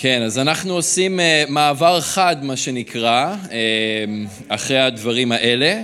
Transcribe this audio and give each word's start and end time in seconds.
כן, 0.00 0.22
אז 0.22 0.38
אנחנו 0.38 0.74
עושים 0.74 1.20
uh, 1.20 1.50
מעבר 1.50 2.00
חד, 2.00 2.36
מה 2.42 2.56
שנקרא, 2.56 3.34
uh, 3.44 3.50
אחרי 4.48 4.78
הדברים 4.78 5.32
האלה. 5.32 5.82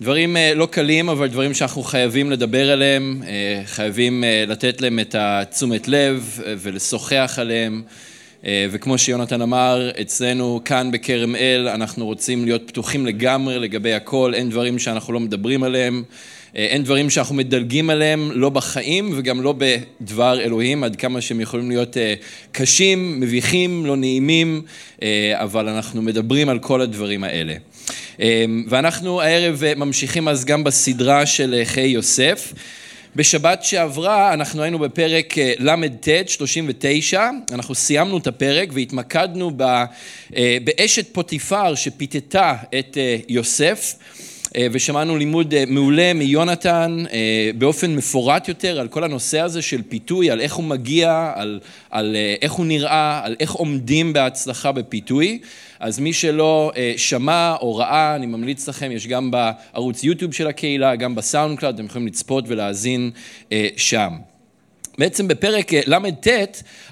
דברים 0.00 0.36
uh, 0.36 0.54
לא 0.54 0.66
קלים, 0.66 1.08
אבל 1.08 1.28
דברים 1.28 1.54
שאנחנו 1.54 1.82
חייבים 1.82 2.30
לדבר 2.30 2.70
עליהם, 2.70 3.22
uh, 3.22 3.26
חייבים 3.66 4.24
uh, 4.24 4.50
לתת 4.50 4.80
להם 4.80 4.98
את 4.98 5.14
התשומת 5.18 5.88
לב 5.88 6.38
uh, 6.38 6.42
ולשוחח 6.58 7.34
עליהם. 7.40 7.82
Uh, 8.42 8.46
וכמו 8.70 8.98
שיונתן 8.98 9.42
אמר, 9.42 9.90
אצלנו 10.00 10.60
כאן 10.64 10.90
בכרם 10.90 11.36
אל 11.36 11.68
אנחנו 11.68 12.06
רוצים 12.06 12.44
להיות 12.44 12.62
פתוחים 12.66 13.06
לגמרי 13.06 13.58
לגבי 13.58 13.94
הכל, 13.94 14.32
אין 14.34 14.50
דברים 14.50 14.78
שאנחנו 14.78 15.12
לא 15.12 15.20
מדברים 15.20 15.62
עליהם. 15.62 16.02
אין 16.54 16.82
דברים 16.84 17.10
שאנחנו 17.10 17.34
מדלגים 17.34 17.90
עליהם, 17.90 18.30
לא 18.34 18.48
בחיים 18.48 19.10
וגם 19.16 19.42
לא 19.42 19.54
בדבר 19.58 20.40
אלוהים, 20.40 20.84
עד 20.84 20.96
כמה 20.96 21.20
שהם 21.20 21.40
יכולים 21.40 21.70
להיות 21.70 21.96
אה, 21.96 22.14
קשים, 22.52 23.20
מביכים, 23.20 23.86
לא 23.86 23.96
נעימים, 23.96 24.62
אה, 25.02 25.32
אבל 25.34 25.68
אנחנו 25.68 26.02
מדברים 26.02 26.48
על 26.48 26.58
כל 26.58 26.80
הדברים 26.80 27.24
האלה. 27.24 27.54
ואנחנו 28.68 29.20
הערב 29.20 29.62
ממשיכים 29.76 30.28
אז 30.28 30.44
גם 30.44 30.64
בסדרה 30.64 31.26
של 31.26 31.62
חיי 31.64 31.88
יוסף. 31.88 32.52
בשבת 33.16 33.64
שעברה 33.64 34.32
אנחנו 34.32 34.62
היינו 34.62 34.78
בפרק 34.78 35.34
ל"ט, 35.58 36.08
39, 36.26 37.30
אנחנו 37.52 37.74
סיימנו 37.74 38.18
את 38.18 38.26
הפרק 38.26 38.68
והתמקדנו 38.72 39.50
באשת 40.64 41.06
פוטיפר 41.12 41.74
שפיתתה 41.74 42.54
את 42.78 42.98
יוסף. 43.28 43.94
אה, 44.56 44.66
ושמענו 44.72 45.16
לימוד 45.16 45.54
אה, 45.54 45.64
מעולה 45.66 46.12
מיונתן 46.14 47.04
אה, 47.12 47.50
באופן 47.58 47.96
מפורט 47.96 48.48
יותר 48.48 48.80
על 48.80 48.88
כל 48.88 49.04
הנושא 49.04 49.40
הזה 49.40 49.62
של 49.62 49.82
פיתוי, 49.88 50.30
על 50.30 50.40
איך 50.40 50.54
הוא 50.54 50.64
מגיע, 50.64 51.32
על, 51.34 51.60
על 51.90 52.16
איך 52.42 52.52
הוא 52.52 52.66
נראה, 52.66 53.20
על 53.24 53.36
איך 53.40 53.52
עומדים 53.52 54.12
בהצלחה 54.12 54.72
בפיתוי. 54.72 55.38
אז 55.80 55.98
מי 55.98 56.12
שלא 56.12 56.72
שמע 56.96 57.54
או 57.60 57.76
ראה, 57.76 58.14
אני 58.16 58.26
ממליץ 58.26 58.68
לכם, 58.68 58.92
יש 58.92 59.06
גם 59.06 59.30
בערוץ 59.30 60.04
יוטיוב 60.04 60.34
של 60.34 60.46
הקהילה, 60.46 60.96
גם 60.96 61.14
בסאונד 61.14 61.58
קלאד, 61.58 61.74
אתם 61.74 61.84
יכולים 61.84 62.06
לצפות 62.06 62.44
ולהאזין 62.48 63.10
שם. 63.76 64.12
בעצם 64.98 65.28
בפרק 65.28 65.74
אה, 65.74 65.80
ל"ט, 65.86 66.28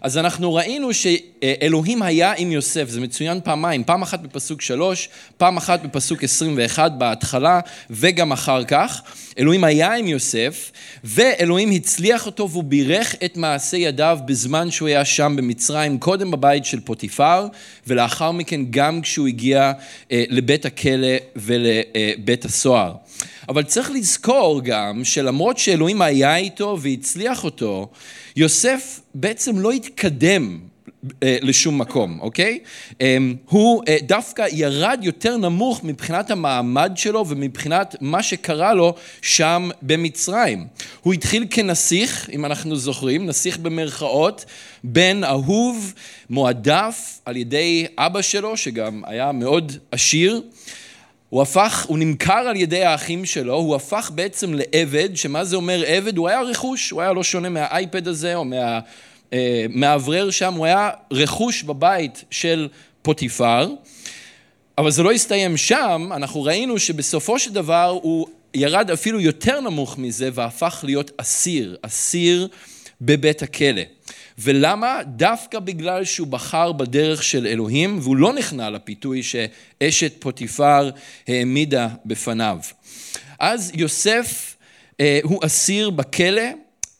אז 0.00 0.18
אנחנו 0.18 0.54
ראינו 0.54 0.88
שאלוהים 0.94 2.02
היה 2.02 2.32
עם 2.36 2.52
יוסף, 2.52 2.88
זה 2.88 3.00
מצוין 3.00 3.40
פעמיים, 3.44 3.84
פעם 3.84 4.02
אחת 4.02 4.20
בפסוק 4.20 4.62
שלוש, 4.62 5.08
פעם 5.36 5.56
אחת 5.56 5.82
בפסוק 5.82 6.24
עשרים 6.24 6.54
ואחת 6.56 6.92
בהתחלה 6.92 7.60
וגם 7.90 8.32
אחר 8.32 8.64
כך. 8.64 9.02
אלוהים 9.38 9.64
היה 9.64 9.94
עם 9.94 10.06
יוסף, 10.06 10.72
ואלוהים 11.04 11.70
הצליח 11.70 12.26
אותו 12.26 12.50
והוא 12.50 12.64
בירך 12.64 13.14
את 13.24 13.36
מעשה 13.36 13.76
ידיו 13.76 14.18
בזמן 14.26 14.70
שהוא 14.70 14.88
היה 14.88 15.04
שם 15.04 15.34
במצרים, 15.36 15.98
קודם 15.98 16.30
בבית 16.30 16.64
של 16.64 16.80
פוטיפר, 16.80 17.46
ולאחר 17.86 18.30
מכן 18.30 18.60
גם 18.70 19.00
כשהוא 19.00 19.26
הגיע 19.26 19.72
אה, 20.12 20.24
לבית 20.28 20.64
הכלא 20.64 21.16
ולבית 21.36 22.44
הסוהר. 22.44 22.92
אבל 23.48 23.62
צריך 23.62 23.90
לזכור 23.90 24.60
גם 24.64 25.04
שלמרות 25.04 25.58
שאלוהים 25.58 26.02
היה 26.02 26.36
איתו 26.36 26.78
והצליח 26.80 27.44
אותו, 27.44 27.88
יוסף 28.36 29.00
בעצם 29.14 29.58
לא 29.58 29.72
התקדם 29.72 30.58
אה, 31.22 31.36
לשום 31.42 31.78
מקום, 31.78 32.20
אוקיי? 32.20 32.58
אמ, 33.00 33.34
הוא 33.48 33.82
אה, 33.88 33.96
דווקא 34.02 34.46
ירד 34.52 34.98
יותר 35.02 35.36
נמוך 35.36 35.84
מבחינת 35.84 36.30
המעמד 36.30 36.92
שלו 36.96 37.28
ומבחינת 37.28 37.96
מה 38.00 38.22
שקרה 38.22 38.74
לו 38.74 38.94
שם 39.22 39.68
במצרים. 39.82 40.66
הוא 41.00 41.12
התחיל 41.14 41.46
כנסיך, 41.50 42.30
אם 42.32 42.44
אנחנו 42.44 42.76
זוכרים, 42.76 43.26
נסיך 43.26 43.58
במרכאות, 43.58 44.44
בן 44.84 45.24
אהוב, 45.24 45.94
מועדף 46.30 47.20
על 47.24 47.36
ידי 47.36 47.86
אבא 47.98 48.22
שלו, 48.22 48.56
שגם 48.56 49.02
היה 49.06 49.32
מאוד 49.32 49.72
עשיר. 49.90 50.42
הוא 51.28 51.42
הפך, 51.42 51.84
הוא 51.88 51.98
נמכר 51.98 52.32
על 52.32 52.56
ידי 52.56 52.84
האחים 52.84 53.24
שלו, 53.24 53.54
הוא 53.54 53.74
הפך 53.74 54.10
בעצם 54.14 54.54
לעבד, 54.54 55.16
שמה 55.16 55.44
זה 55.44 55.56
אומר 55.56 55.82
עבד? 55.86 56.16
הוא 56.16 56.28
היה 56.28 56.42
רכוש, 56.42 56.90
הוא 56.90 57.02
היה 57.02 57.12
לא 57.12 57.22
שונה 57.22 57.48
מהאייפד 57.48 58.08
הזה 58.08 58.34
או 58.34 58.44
מהמאוורר 59.32 60.30
שם, 60.30 60.54
הוא 60.54 60.66
היה 60.66 60.90
רכוש 61.10 61.62
בבית 61.62 62.24
של 62.30 62.68
פוטיפר, 63.02 63.70
אבל 64.78 64.90
זה 64.90 65.02
לא 65.02 65.12
הסתיים 65.12 65.56
שם, 65.56 66.08
אנחנו 66.16 66.42
ראינו 66.42 66.78
שבסופו 66.78 67.38
של 67.38 67.52
דבר 67.52 67.98
הוא 68.02 68.26
ירד 68.54 68.90
אפילו 68.90 69.20
יותר 69.20 69.60
נמוך 69.60 69.98
מזה 69.98 70.28
והפך 70.32 70.80
להיות 70.86 71.10
אסיר, 71.16 71.76
אסיר 71.82 72.48
בבית 73.00 73.42
הכלא. 73.42 73.82
ולמה? 74.38 74.98
דווקא 75.06 75.58
בגלל 75.58 76.04
שהוא 76.04 76.26
בחר 76.26 76.72
בדרך 76.72 77.22
של 77.22 77.46
אלוהים 77.46 77.98
והוא 78.02 78.16
לא 78.16 78.32
נכנע 78.32 78.70
לפיתוי 78.70 79.22
שאשת 79.22 80.12
פוטיפר 80.20 80.90
העמידה 81.28 81.88
בפניו. 82.06 82.58
אז 83.38 83.72
יוסף 83.74 84.56
אה, 85.00 85.20
הוא 85.22 85.46
אסיר 85.46 85.90
בכלא, 85.90 86.42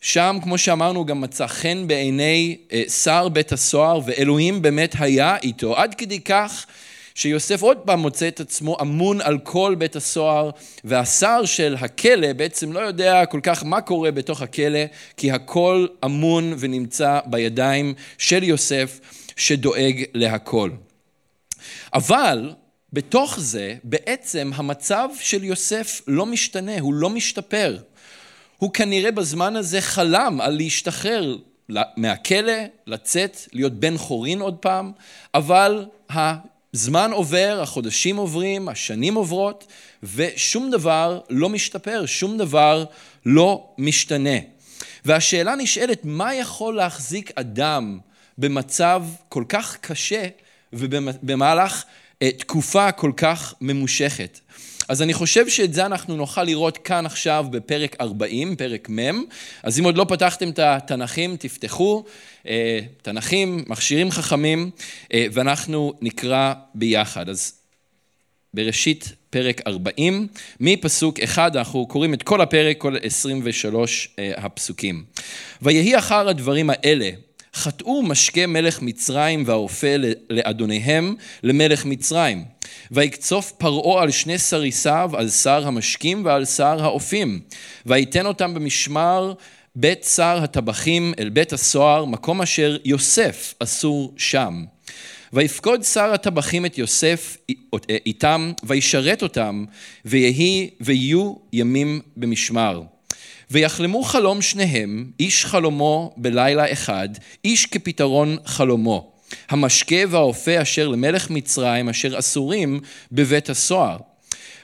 שם 0.01 0.39
כמו 0.43 0.59
שאמרנו 0.59 1.07
גם 1.07 1.21
מצא 1.21 1.47
חן 1.47 1.87
בעיני 1.87 2.57
אה, 2.73 2.83
שר 2.89 3.29
בית 3.29 3.53
הסוהר 3.53 4.01
ואלוהים 4.07 4.63
באמת 4.63 4.95
היה 4.99 5.37
איתו, 5.43 5.77
עד 5.77 5.95
כדי 5.95 6.21
כך 6.21 6.67
שיוסף 7.17 7.63
עוד 7.63 7.77
פעם 7.77 8.01
מוצא 8.01 8.29
את 8.29 8.41
עצמו 8.41 8.77
אמון 8.81 9.21
על 9.21 9.39
כל 9.39 9.75
בית 9.79 9.97
הסוהר, 9.97 10.51
והשר 10.85 11.45
של 11.45 11.77
הכלא 11.79 12.33
בעצם 12.33 12.73
לא 12.73 12.81
יודע 12.81 13.27
כל 13.27 13.41
כך 13.43 13.65
מה 13.65 13.81
קורה 13.81 14.11
בתוך 14.11 14.43
הכלא, 14.43 14.79
כי 15.17 15.31
הכל 15.31 15.87
אמון 16.05 16.55
ונמצא 16.59 17.21
בידיים 17.27 17.95
של 18.19 18.43
יוסף 18.43 19.01
שדואג 19.37 20.03
להכל. 20.15 20.71
אבל 21.95 22.53
בתוך 22.93 23.41
זה 23.41 23.75
בעצם 23.85 24.51
המצב 24.55 25.09
של 25.21 25.45
יוסף 25.45 26.01
לא 26.07 26.27
משתנה, 26.27 26.81
הוא 26.81 26.95
לא 26.95 27.11
משתפר. 27.11 27.79
הוא 28.57 28.73
כנראה 28.73 29.11
בזמן 29.11 29.57
הזה 29.57 29.81
חלם 29.81 30.41
על 30.41 30.57
להשתחרר 30.57 31.37
מהכלא, 31.97 32.53
לצאת, 32.87 33.37
להיות 33.53 33.73
בן 33.73 33.97
חורין 33.97 34.41
עוד 34.41 34.57
פעם, 34.57 34.93
אבל 35.35 35.87
זמן 36.77 37.11
עובר, 37.13 37.59
החודשים 37.63 38.17
עוברים, 38.17 38.69
השנים 38.69 39.15
עוברות, 39.15 39.67
ושום 40.03 40.71
דבר 40.71 41.21
לא 41.31 41.49
משתפר, 41.49 42.07
שום 42.07 42.39
דבר 42.39 42.85
לא 43.27 43.69
משתנה. 43.79 44.39
והשאלה 45.05 45.55
נשאלת, 45.55 46.01
מה 46.05 46.35
יכול 46.35 46.77
להחזיק 46.77 47.31
אדם 47.35 47.99
במצב 48.39 49.05
כל 49.29 49.45
כך 49.49 49.77
קשה 49.81 50.27
ובמהלך 50.73 51.85
אה, 52.23 52.31
תקופה 52.33 52.93
כל 52.93 53.13
כך 53.17 53.55
ממושכת? 53.61 54.41
אז 54.89 55.03
אני 55.03 55.15
חושב 55.15 55.49
שאת 55.49 55.75
זה 55.75 55.87
אנחנו 55.87 56.17
נוכל 56.17 56.43
לראות 56.43 56.79
כאן 56.79 57.07
עכשיו 57.07 57.47
בפרק 57.51 57.97
40, 58.01 58.57
פרק 58.57 58.89
מ', 58.91 59.25
אז 59.63 59.79
אם 59.79 59.85
עוד 59.85 59.97
לא 59.97 60.07
פתחתם 60.09 60.49
את 60.49 60.59
התנ"כים, 60.59 61.37
תפתחו, 61.37 62.05
אה, 62.49 62.81
תנ"כים, 63.03 63.65
מכשירים 63.67 64.11
חכמים, 64.11 64.71
אה, 65.13 65.27
ואנחנו 65.33 65.93
נקרא 66.01 66.55
ביחד. 66.75 67.29
אז 67.29 67.53
בראשית 68.55 69.13
פרק 69.31 69.61
40, 69.67 70.27
מפסוק 70.61 71.21
1, 71.21 71.57
אנחנו 71.57 71.87
קוראים 71.87 72.15
את 72.15 72.23
כל 72.23 72.41
הפרק, 72.41 72.79
כל 72.79 72.97
23 73.03 74.09
אה, 74.19 74.33
הפסוקים. 74.37 75.05
ויהי 75.63 75.99
אחר 75.99 76.29
הדברים 76.29 76.71
האלה, 76.71 77.11
חטאו 77.55 78.03
משקה 78.03 78.47
מלך 78.47 78.83
מצרים 78.83 79.43
והאופה 79.47 79.95
לאדוניהם 80.31 81.15
למלך 81.43 81.85
מצרים. 81.85 82.56
ויקצוף 82.91 83.53
פרעה 83.53 84.03
על 84.03 84.11
שני 84.11 84.39
סריסיו, 84.39 85.11
על 85.15 85.29
שר 85.29 85.67
המשקים 85.67 86.25
ועל 86.25 86.45
שר 86.45 86.85
האופים. 86.85 87.41
ויתן 87.87 88.27
אותם 88.27 88.55
במשמר 88.55 89.33
בית 89.77 90.05
שר 90.05 90.39
הטבחים 90.43 91.15
אל 91.19 91.29
בית 91.29 91.53
הסוהר, 91.53 92.05
מקום 92.05 92.43
אשר 92.43 92.77
יוסף 92.85 93.55
אסור 93.59 94.15
שם. 94.17 94.65
ויפקוד 95.33 95.83
שר 95.83 96.13
הטבחים 96.13 96.67
את 96.67 96.79
יוסף 96.79 97.37
איתם, 98.07 98.53
וישרת 98.65 99.23
אותם, 99.23 99.65
ויהי, 100.05 100.71
ויהיו 100.81 101.35
ימים 101.53 102.01
במשמר. 102.17 102.83
ויחלמו 103.51 104.03
חלום 104.03 104.43
שניהם, 104.43 105.11
איש 105.21 105.45
חלומו 105.45 106.15
בלילה 106.17 106.73
אחד, 106.73 107.09
איש 107.45 107.67
כפתרון 107.67 108.37
חלומו. 108.45 109.16
המשקה 109.49 109.97
והאופה 110.09 110.63
אשר 110.63 110.89
למלך 110.89 111.31
מצרים, 111.31 111.89
אשר 111.89 112.19
אסורים 112.19 112.81
בבית 113.13 113.51
הסוהר. 113.51 113.97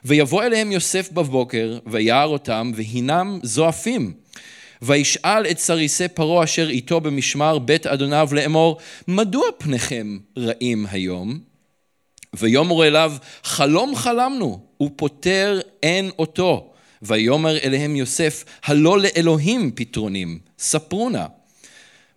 ויבוא 0.05 0.43
אליהם 0.43 0.73
יוסף 0.73 1.12
בבוקר, 1.12 1.79
וירא 1.87 2.25
אותם, 2.25 2.73
והינם 2.75 3.38
זועפים. 3.43 4.12
וישאל 4.82 5.46
את 5.46 5.58
סריסי 5.58 6.08
פרעה 6.08 6.44
אשר 6.44 6.70
איתו 6.70 7.00
במשמר 7.00 7.58
בית 7.58 7.87
אדוניו 7.87 8.29
לאמור, 8.32 8.79
מדוע 9.08 9.44
פניכם 9.58 10.19
רעים 10.38 10.87
היום? 10.90 11.40
ויאמרו 12.37 12.85
אליו, 12.85 13.12
חלום 13.44 13.96
חלמנו, 13.96 14.61
ופוטר 14.82 15.61
אין 15.82 16.11
אותו. 16.19 16.73
ויאמר 17.02 17.58
אליהם 17.58 17.96
יוסף, 17.96 18.44
הלא 18.64 18.99
לאלוהים 18.99 19.70
פתרונים, 19.75 20.38
ספרו 20.58 21.11
נא. 21.11 21.26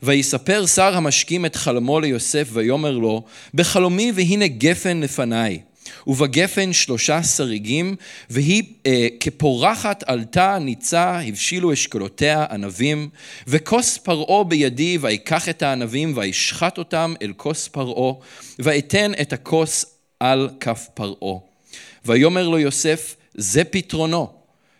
ויספר 0.05 0.65
שר 0.65 0.97
המשקים 0.97 1.45
את 1.45 1.55
חלמו 1.55 1.99
ליוסף, 1.99 2.49
ויאמר 2.53 2.97
לו, 2.97 3.23
בחלומי 3.53 4.11
והנה 4.15 4.47
גפן 4.47 4.99
לפניי. 4.99 5.59
ובגפן 6.07 6.73
שלושה 6.73 7.23
שריגים, 7.23 7.95
והיא 8.29 8.63
אה, 8.85 9.07
כפורחת 9.19 10.03
עלתה, 10.07 10.57
ניצה, 10.59 11.19
הבשילו 11.19 11.73
אשכולותיה 11.73 12.45
ענבים, 12.51 13.09
וכוס 13.47 13.97
פרעה 13.97 14.43
בידי, 14.43 14.97
ויקח 15.01 15.49
את 15.49 15.63
הענבים, 15.63 16.17
וישחט 16.17 16.77
אותם 16.77 17.13
אל 17.21 17.33
כוס 17.37 17.67
פרעה, 17.67 18.13
ואתן 18.59 19.11
את 19.21 19.33
הכוס 19.33 19.85
על 20.19 20.49
כף 20.59 20.87
פרעה. 20.93 21.39
ויאמר 22.05 22.47
לו 22.47 22.59
יוסף, 22.59 23.15
זה 23.33 23.63
פתרונו. 23.63 24.27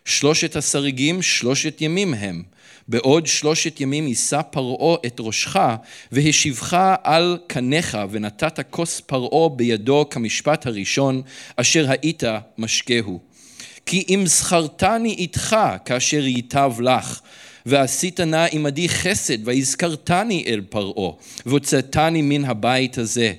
שלושת 0.05 0.55
השריגים, 0.55 1.21
שלושת 1.21 1.81
ימים 1.81 2.13
הם. 2.13 2.43
בעוד 2.87 3.27
שלושת 3.27 3.81
ימים 3.81 4.07
יישא 4.07 4.41
פרעה 4.41 4.97
את 5.05 5.15
ראשך, 5.19 5.59
והשיבך 6.11 6.77
על 7.03 7.37
קניך, 7.47 7.97
ונתת 8.11 8.59
כוס 8.69 9.01
פרעה 9.05 9.49
בידו 9.49 10.05
כמשפט 10.09 10.67
הראשון, 10.67 11.21
אשר 11.55 11.85
היית 11.89 12.23
משקהו. 12.57 13.19
כי 13.85 14.05
אם 14.09 14.23
זכרתני 14.25 15.13
איתך 15.13 15.55
כאשר 15.85 16.25
ייטב 16.25 16.73
לך, 16.79 17.21
ועשית 17.65 18.19
נא 18.19 18.45
עמדי 18.51 18.89
חסד, 18.89 19.47
והזכרתני 19.47 20.43
אל 20.47 20.61
פרעה, 20.69 21.11
והוצאתני 21.45 22.21
מן 22.21 22.45
הבית 22.45 22.97
הזה. 22.97 23.33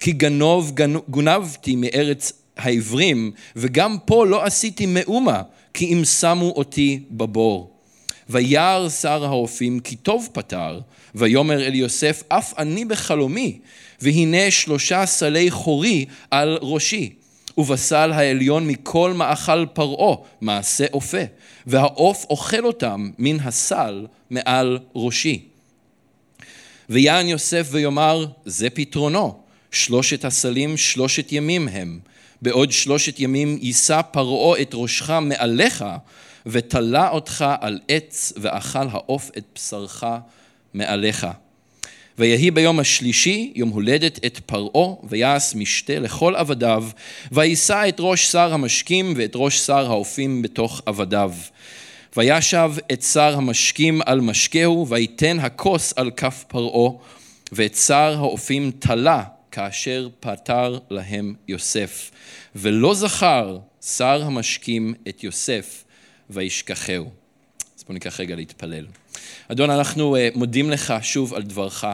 כי 0.00 0.12
גנוב 0.12 0.72
גונבתי 1.08 1.76
מארץ 1.76 2.32
העברים, 2.56 3.32
וגם 3.56 3.96
פה 4.04 4.26
לא 4.26 4.44
עשיתי 4.44 4.86
מאומה, 4.86 5.42
כי 5.74 5.92
אם 5.92 6.04
שמו 6.04 6.52
אותי 6.56 7.00
בבור. 7.10 7.77
וירא 8.28 8.88
שר 8.88 9.24
האופים 9.24 9.80
כי 9.80 9.96
טוב 9.96 10.28
פתר, 10.32 10.80
ויאמר 11.14 11.66
אל 11.66 11.74
יוסף 11.74 12.22
אף 12.28 12.58
אני 12.58 12.84
בחלומי, 12.84 13.58
והנה 14.00 14.50
שלושה 14.50 15.06
סלי 15.06 15.50
חורי 15.50 16.06
על 16.30 16.58
ראשי. 16.62 17.12
ובסל 17.58 18.12
העליון 18.12 18.66
מכל 18.68 19.12
מאכל 19.12 19.66
פרעה, 19.66 20.16
מעשה 20.40 20.86
אופה, 20.92 21.22
והעוף 21.66 22.26
אוכל 22.30 22.64
אותם 22.64 23.10
מן 23.18 23.40
הסל 23.40 24.06
מעל 24.30 24.78
ראשי. 24.94 25.42
ויען 26.90 27.26
יוסף 27.26 27.68
ויאמר, 27.70 28.26
זה 28.44 28.70
פתרונו, 28.70 29.40
שלושת 29.70 30.24
הסלים 30.24 30.76
שלושת 30.76 31.32
ימים 31.32 31.68
הם, 31.68 31.98
בעוד 32.42 32.72
שלושת 32.72 33.20
ימים 33.20 33.58
יישא 33.60 34.00
פרעה 34.02 34.62
את 34.62 34.70
ראשך 34.74 35.10
מעליך, 35.10 35.84
ותלה 36.46 37.08
אותך 37.08 37.44
על 37.60 37.78
עץ, 37.88 38.32
ואכל 38.36 38.88
העוף 38.90 39.30
את 39.38 39.44
בשרך 39.54 40.04
מעליך. 40.74 41.26
ויהי 42.18 42.50
ביום 42.50 42.80
השלישי, 42.80 43.52
יום 43.54 43.68
הולדת 43.68 44.24
את 44.26 44.40
פרעה, 44.46 44.94
ויעש 45.04 45.54
משתה 45.54 45.98
לכל 45.98 46.36
עבדיו, 46.36 46.84
ויישא 47.32 47.88
את 47.88 47.96
ראש 47.98 48.26
שר 48.26 48.54
המשקים 48.54 49.14
ואת 49.16 49.32
ראש 49.34 49.58
שר 49.58 49.86
האופים 49.86 50.42
בתוך 50.42 50.82
עבדיו. 50.86 51.32
וישב 52.16 52.70
את 52.92 53.02
שר 53.02 53.34
המשקים 53.36 54.00
על 54.06 54.20
משקהו, 54.20 54.86
ויתן 54.88 55.38
הכוס 55.38 55.92
על 55.96 56.10
כף 56.10 56.44
פרעה, 56.48 56.90
ואת 57.52 57.74
שר 57.74 58.14
האופים 58.18 58.70
תלה 58.78 59.22
כאשר 59.50 60.08
פתר 60.20 60.78
להם 60.90 61.34
יוסף. 61.48 62.10
ולא 62.56 62.94
זכר 62.94 63.58
שר 63.82 64.22
המשקים 64.22 64.94
את 65.08 65.24
יוסף 65.24 65.84
וישכחהו. 66.30 67.10
אז 67.78 67.84
בואו 67.84 67.92
ניקח 67.94 68.20
רגע 68.20 68.36
להתפלל. 68.36 68.86
אדון, 69.48 69.70
אנחנו 69.70 70.16
אה, 70.16 70.28
מודים 70.34 70.70
לך 70.70 70.94
שוב 71.02 71.34
על 71.34 71.42
דברך. 71.42 71.84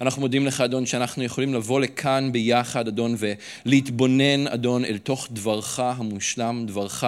אנחנו 0.00 0.22
מודים 0.22 0.46
לך, 0.46 0.60
אדון, 0.60 0.86
שאנחנו 0.86 1.24
יכולים 1.24 1.54
לבוא 1.54 1.80
לכאן 1.80 2.32
ביחד, 2.32 2.88
אדון, 2.88 3.16
ולהתבונן, 3.18 4.46
אדון, 4.46 4.84
אל 4.84 4.98
תוך 4.98 5.28
דברך 5.30 5.80
המושלם, 5.80 6.64
דברך, 6.66 7.04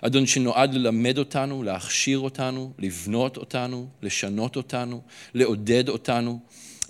אדון, 0.00 0.26
שנועד 0.26 0.74
ללמד 0.74 1.18
אותנו, 1.18 1.62
להכשיר 1.62 2.18
אותנו, 2.18 2.72
לבנות 2.78 3.36
אותנו, 3.36 3.86
לשנות 4.02 4.56
אותנו, 4.56 5.00
לעודד 5.34 5.88
אותנו. 5.88 6.38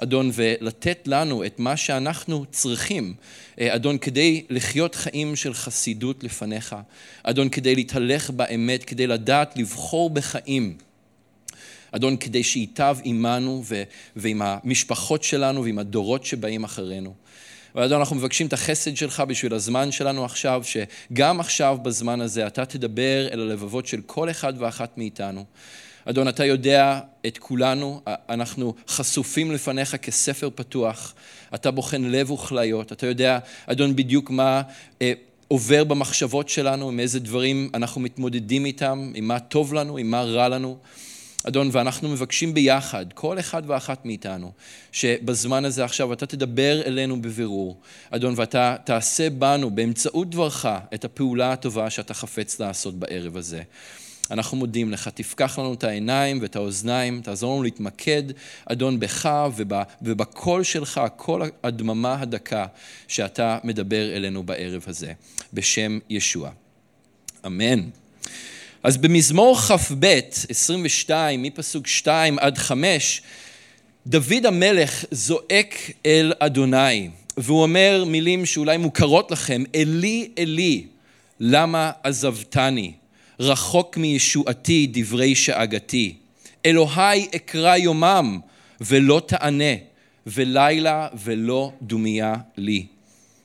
אדון, 0.02 0.30
ולתת 0.34 1.02
לנו 1.06 1.44
את 1.44 1.58
מה 1.58 1.76
שאנחנו 1.76 2.44
צריכים, 2.50 3.14
אה, 3.60 3.74
אדון, 3.74 3.98
כדי 3.98 4.44
לחיות 4.50 4.94
חיים 4.94 5.36
של 5.36 5.54
חסידות 5.54 6.24
לפניך, 6.24 6.76
אדון, 7.22 7.48
כדי 7.48 7.74
להתהלך 7.74 8.30
באמת, 8.30 8.84
כדי 8.84 9.06
לדעת 9.06 9.56
לבחור 9.56 10.10
בחיים. 10.10 10.78
אדון, 11.92 12.16
כדי 12.16 12.44
שייטב 12.44 12.96
עמנו 13.04 13.62
ו- 13.64 13.82
ועם 14.16 14.42
המשפחות 14.42 15.22
שלנו 15.22 15.64
ועם 15.64 15.78
הדורות 15.78 16.24
שבאים 16.24 16.64
אחרינו. 16.64 17.14
ואדון, 17.74 17.98
אנחנו 17.98 18.16
מבקשים 18.16 18.46
את 18.46 18.52
החסד 18.52 18.96
שלך 18.96 19.20
בשביל 19.20 19.54
הזמן 19.54 19.92
שלנו 19.92 20.24
עכשיו, 20.24 20.62
שגם 20.64 21.40
עכשיו 21.40 21.78
בזמן 21.82 22.20
הזה 22.20 22.46
אתה 22.46 22.64
תדבר 22.64 23.28
אל 23.32 23.40
הלבבות 23.40 23.86
של 23.86 24.00
כל 24.06 24.30
אחד 24.30 24.52
ואחת 24.58 24.98
מאיתנו. 24.98 25.44
אדון, 26.10 26.28
אתה 26.28 26.44
יודע 26.44 27.00
את 27.26 27.38
כולנו, 27.38 28.00
אנחנו 28.28 28.74
חשופים 28.88 29.52
לפניך 29.52 29.96
כספר 29.96 30.48
פתוח. 30.54 31.14
אתה 31.54 31.70
בוחן 31.70 32.02
לב 32.02 32.30
וכליות, 32.30 32.92
אתה 32.92 33.06
יודע, 33.06 33.38
אדון, 33.66 33.96
בדיוק 33.96 34.30
מה 34.30 34.62
אה, 35.02 35.12
עובר 35.48 35.84
במחשבות 35.84 36.48
שלנו, 36.48 36.88
עם 36.88 37.00
איזה 37.00 37.20
דברים 37.20 37.70
אנחנו 37.74 38.00
מתמודדים 38.00 38.64
איתם, 38.64 39.12
עם 39.14 39.28
מה 39.28 39.38
טוב 39.40 39.74
לנו, 39.74 39.96
עם 39.96 40.10
מה 40.10 40.22
רע 40.22 40.48
לנו. 40.48 40.78
אדון, 41.44 41.68
ואנחנו 41.72 42.08
מבקשים 42.08 42.54
ביחד, 42.54 43.06
כל 43.14 43.38
אחד 43.38 43.62
ואחת 43.66 44.04
מאיתנו, 44.04 44.52
שבזמן 44.92 45.64
הזה 45.64 45.84
עכשיו 45.84 46.12
אתה 46.12 46.26
תדבר 46.26 46.82
אלינו 46.86 47.22
בבירור, 47.22 47.80
אדון, 48.10 48.34
ואתה 48.36 48.76
תעשה 48.84 49.30
בנו, 49.30 49.70
באמצעות 49.70 50.30
דברך, 50.30 50.66
את 50.94 51.04
הפעולה 51.04 51.52
הטובה 51.52 51.90
שאתה 51.90 52.14
חפץ 52.14 52.60
לעשות 52.60 52.94
בערב 52.94 53.36
הזה. 53.36 53.62
אנחנו 54.30 54.56
מודים 54.56 54.92
לך, 54.92 55.08
תפקח 55.08 55.58
לנו 55.58 55.74
את 55.74 55.84
העיניים 55.84 56.38
ואת 56.42 56.56
האוזניים, 56.56 57.20
תעזור 57.20 57.52
לנו 57.54 57.62
להתמקד, 57.62 58.22
אדון, 58.66 59.00
בך 59.00 59.28
ובקול 60.02 60.62
שלך, 60.62 61.00
כל 61.16 61.42
הדממה 61.62 62.20
הדקה 62.20 62.66
שאתה 63.08 63.58
מדבר 63.64 64.16
אלינו 64.16 64.42
בערב 64.42 64.84
הזה, 64.86 65.12
בשם 65.52 65.98
ישוע. 66.10 66.50
אמן. 67.46 67.80
אז 68.82 68.96
במזמור 68.96 69.56
כ"ב, 69.56 70.20
22, 70.48 71.42
מפסוק 71.42 71.86
2 71.86 72.38
עד 72.38 72.58
5, 72.58 73.22
דוד 74.06 74.46
המלך 74.46 75.04
זועק 75.10 75.74
אל 76.06 76.32
אדוני, 76.38 77.10
והוא 77.36 77.62
אומר 77.62 78.04
מילים 78.06 78.46
שאולי 78.46 78.76
מוכרות 78.76 79.30
לכם, 79.30 79.64
אלי 79.74 80.30
אלי, 80.38 80.86
למה 81.40 81.90
עזבתני? 82.02 82.92
רחוק 83.40 83.96
מישועתי 83.96 84.88
דברי 84.92 85.34
שאגתי. 85.34 86.14
אלוהי 86.66 87.28
אקרא 87.36 87.76
יומם 87.76 88.38
ולא 88.80 89.22
תענה, 89.26 89.74
ולילה 90.26 91.08
ולא 91.24 91.72
דומיה 91.82 92.34
לי. 92.56 92.86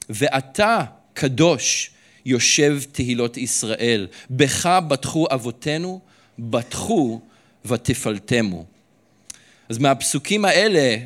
ואתה, 0.09 0.83
קדוש, 1.13 1.91
יושב 2.25 2.81
תהילות 2.91 3.37
ישראל. 3.37 4.07
בך 4.29 4.79
בטחו 4.87 5.27
אבותינו, 5.31 5.99
בטחו 6.39 7.21
ותפלטמו. 7.65 8.65
אז 9.69 9.77
מהפסוקים 9.77 10.45
האלה 10.45 10.97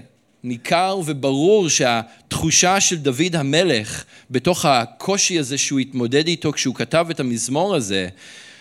ניכר 0.43 0.99
וברור 1.05 1.69
שהתחושה 1.69 2.79
של 2.79 2.97
דוד 2.97 3.35
המלך 3.35 4.03
בתוך 4.31 4.65
הקושי 4.65 5.39
הזה 5.39 5.57
שהוא 5.57 5.79
התמודד 5.79 6.27
איתו 6.27 6.51
כשהוא 6.51 6.75
כתב 6.75 7.07
את 7.11 7.19
המזמור 7.19 7.75
הזה, 7.75 8.09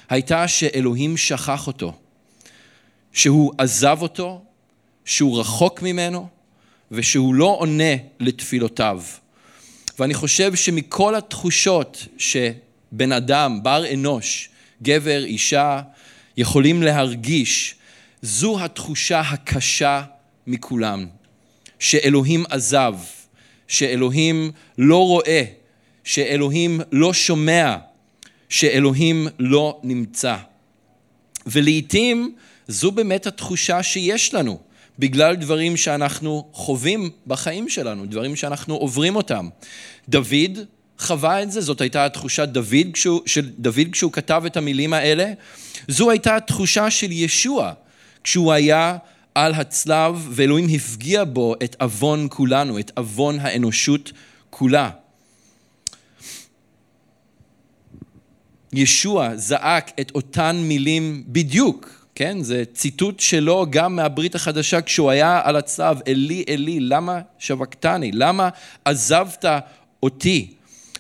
הייתה 0.08 0.48
שאלוהים 0.48 1.16
שכח 1.16 1.66
אותו, 1.66 1.92
שהוא 3.12 3.52
עזב 3.58 3.98
אותו, 4.02 4.42
שהוא 5.04 5.40
רחוק 5.40 5.82
ממנו 5.82 6.28
ושהוא 6.90 7.34
לא 7.34 7.56
עונה 7.58 7.94
לתפילותיו. 8.20 9.02
ואני 9.98 10.14
חושב 10.14 10.54
שמכל 10.54 11.14
התחושות 11.14 12.06
שבן 12.18 13.12
אדם, 13.12 13.62
בר 13.62 13.92
אנוש, 13.94 14.48
גבר, 14.82 15.25
אישה, 15.25 15.80
יכולים 16.36 16.82
להרגיש, 16.82 17.75
זו 18.22 18.64
התחושה 18.64 19.20
הקשה 19.20 20.02
מכולם, 20.46 21.06
שאלוהים 21.78 22.44
עזב, 22.50 22.94
שאלוהים 23.68 24.50
לא 24.78 25.06
רואה, 25.06 25.44
שאלוהים 26.04 26.80
לא 26.92 27.12
שומע, 27.12 27.76
שאלוהים 28.48 29.28
לא 29.38 29.80
נמצא. 29.82 30.36
ולעיתים 31.46 32.34
זו 32.68 32.90
באמת 32.90 33.26
התחושה 33.26 33.82
שיש 33.82 34.34
לנו, 34.34 34.58
בגלל 34.98 35.36
דברים 35.36 35.76
שאנחנו 35.76 36.48
חווים 36.52 37.10
בחיים 37.26 37.68
שלנו, 37.68 38.06
דברים 38.06 38.36
שאנחנו 38.36 38.74
עוברים 38.74 39.16
אותם. 39.16 39.48
דוד 40.08 40.58
חווה 40.98 41.42
את 41.42 41.52
זה, 41.52 41.60
זאת 41.60 41.80
הייתה 41.80 42.06
התחושה 42.06 42.46
דוד 42.46 42.86
כשהוא, 42.92 43.20
של 43.26 43.50
דוד 43.58 43.86
כשהוא 43.92 44.12
כתב 44.12 44.42
את 44.46 44.56
המילים 44.56 44.92
האלה. 44.92 45.32
זו 45.88 46.10
הייתה 46.10 46.36
התחושה 46.36 46.90
של 46.90 47.12
ישוע 47.12 47.72
כשהוא 48.24 48.52
היה 48.52 48.96
על 49.34 49.54
הצלב, 49.54 50.28
ואלוהים 50.30 50.66
הפגיע 50.74 51.24
בו 51.24 51.54
את 51.64 51.76
עוון 51.80 52.26
כולנו, 52.30 52.78
את 52.78 52.92
עוון 52.96 53.40
האנושות 53.40 54.12
כולה. 54.50 54.90
ישוע 58.73 59.37
זעק 59.37 59.90
את 60.00 60.12
אותן 60.14 60.56
מילים 60.56 61.25
בדיוק, 61.26 62.06
כן? 62.14 62.42
זה 62.42 62.64
ציטוט 62.75 63.20
שלו 63.20 63.66
גם 63.70 63.96
מהברית 63.96 64.35
החדשה 64.35 64.80
כשהוא 64.80 65.11
היה 65.11 65.40
על 65.44 65.56
הצלב, 65.56 65.99
אלי 66.08 66.44
אלי, 66.49 66.80
למה 66.80 67.20
שבקתני? 67.38 68.11
למה 68.12 68.49
עזבת 68.85 69.44
אותי? 70.02 70.52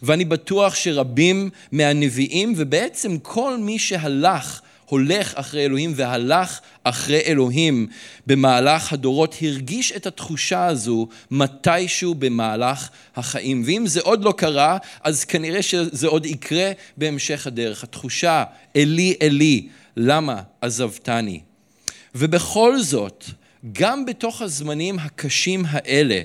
ואני 0.02 0.24
בטוח 0.24 0.74
שרבים 0.74 1.50
מהנביאים, 1.72 2.54
ובעצם 2.56 3.18
כל 3.18 3.58
מי 3.58 3.78
שהלך 3.78 4.60
הולך 4.86 5.32
אחרי 5.34 5.64
אלוהים 5.64 5.92
והלך 5.96 6.60
אחרי 6.84 7.20
אלוהים 7.26 7.86
במהלך 8.26 8.92
הדורות, 8.92 9.36
הרגיש 9.42 9.92
את 9.92 10.06
התחושה 10.06 10.66
הזו 10.66 11.08
מתישהו 11.30 12.14
במהלך 12.14 12.88
החיים. 13.16 13.62
ואם 13.66 13.86
זה 13.86 14.00
עוד 14.00 14.24
לא 14.24 14.34
קרה, 14.36 14.78
אז 15.02 15.24
כנראה 15.24 15.62
שזה 15.62 16.06
עוד 16.06 16.26
יקרה 16.26 16.72
בהמשך 16.96 17.46
הדרך. 17.46 17.84
התחושה, 17.84 18.44
אלי, 18.76 19.14
אלי, 19.22 19.68
למה 19.96 20.42
עזבתני? 20.60 21.40
ובכל 22.14 22.78
זאת, 22.82 23.24
גם 23.72 24.06
בתוך 24.06 24.42
הזמנים 24.42 24.98
הקשים 24.98 25.64
האלה, 25.68 26.20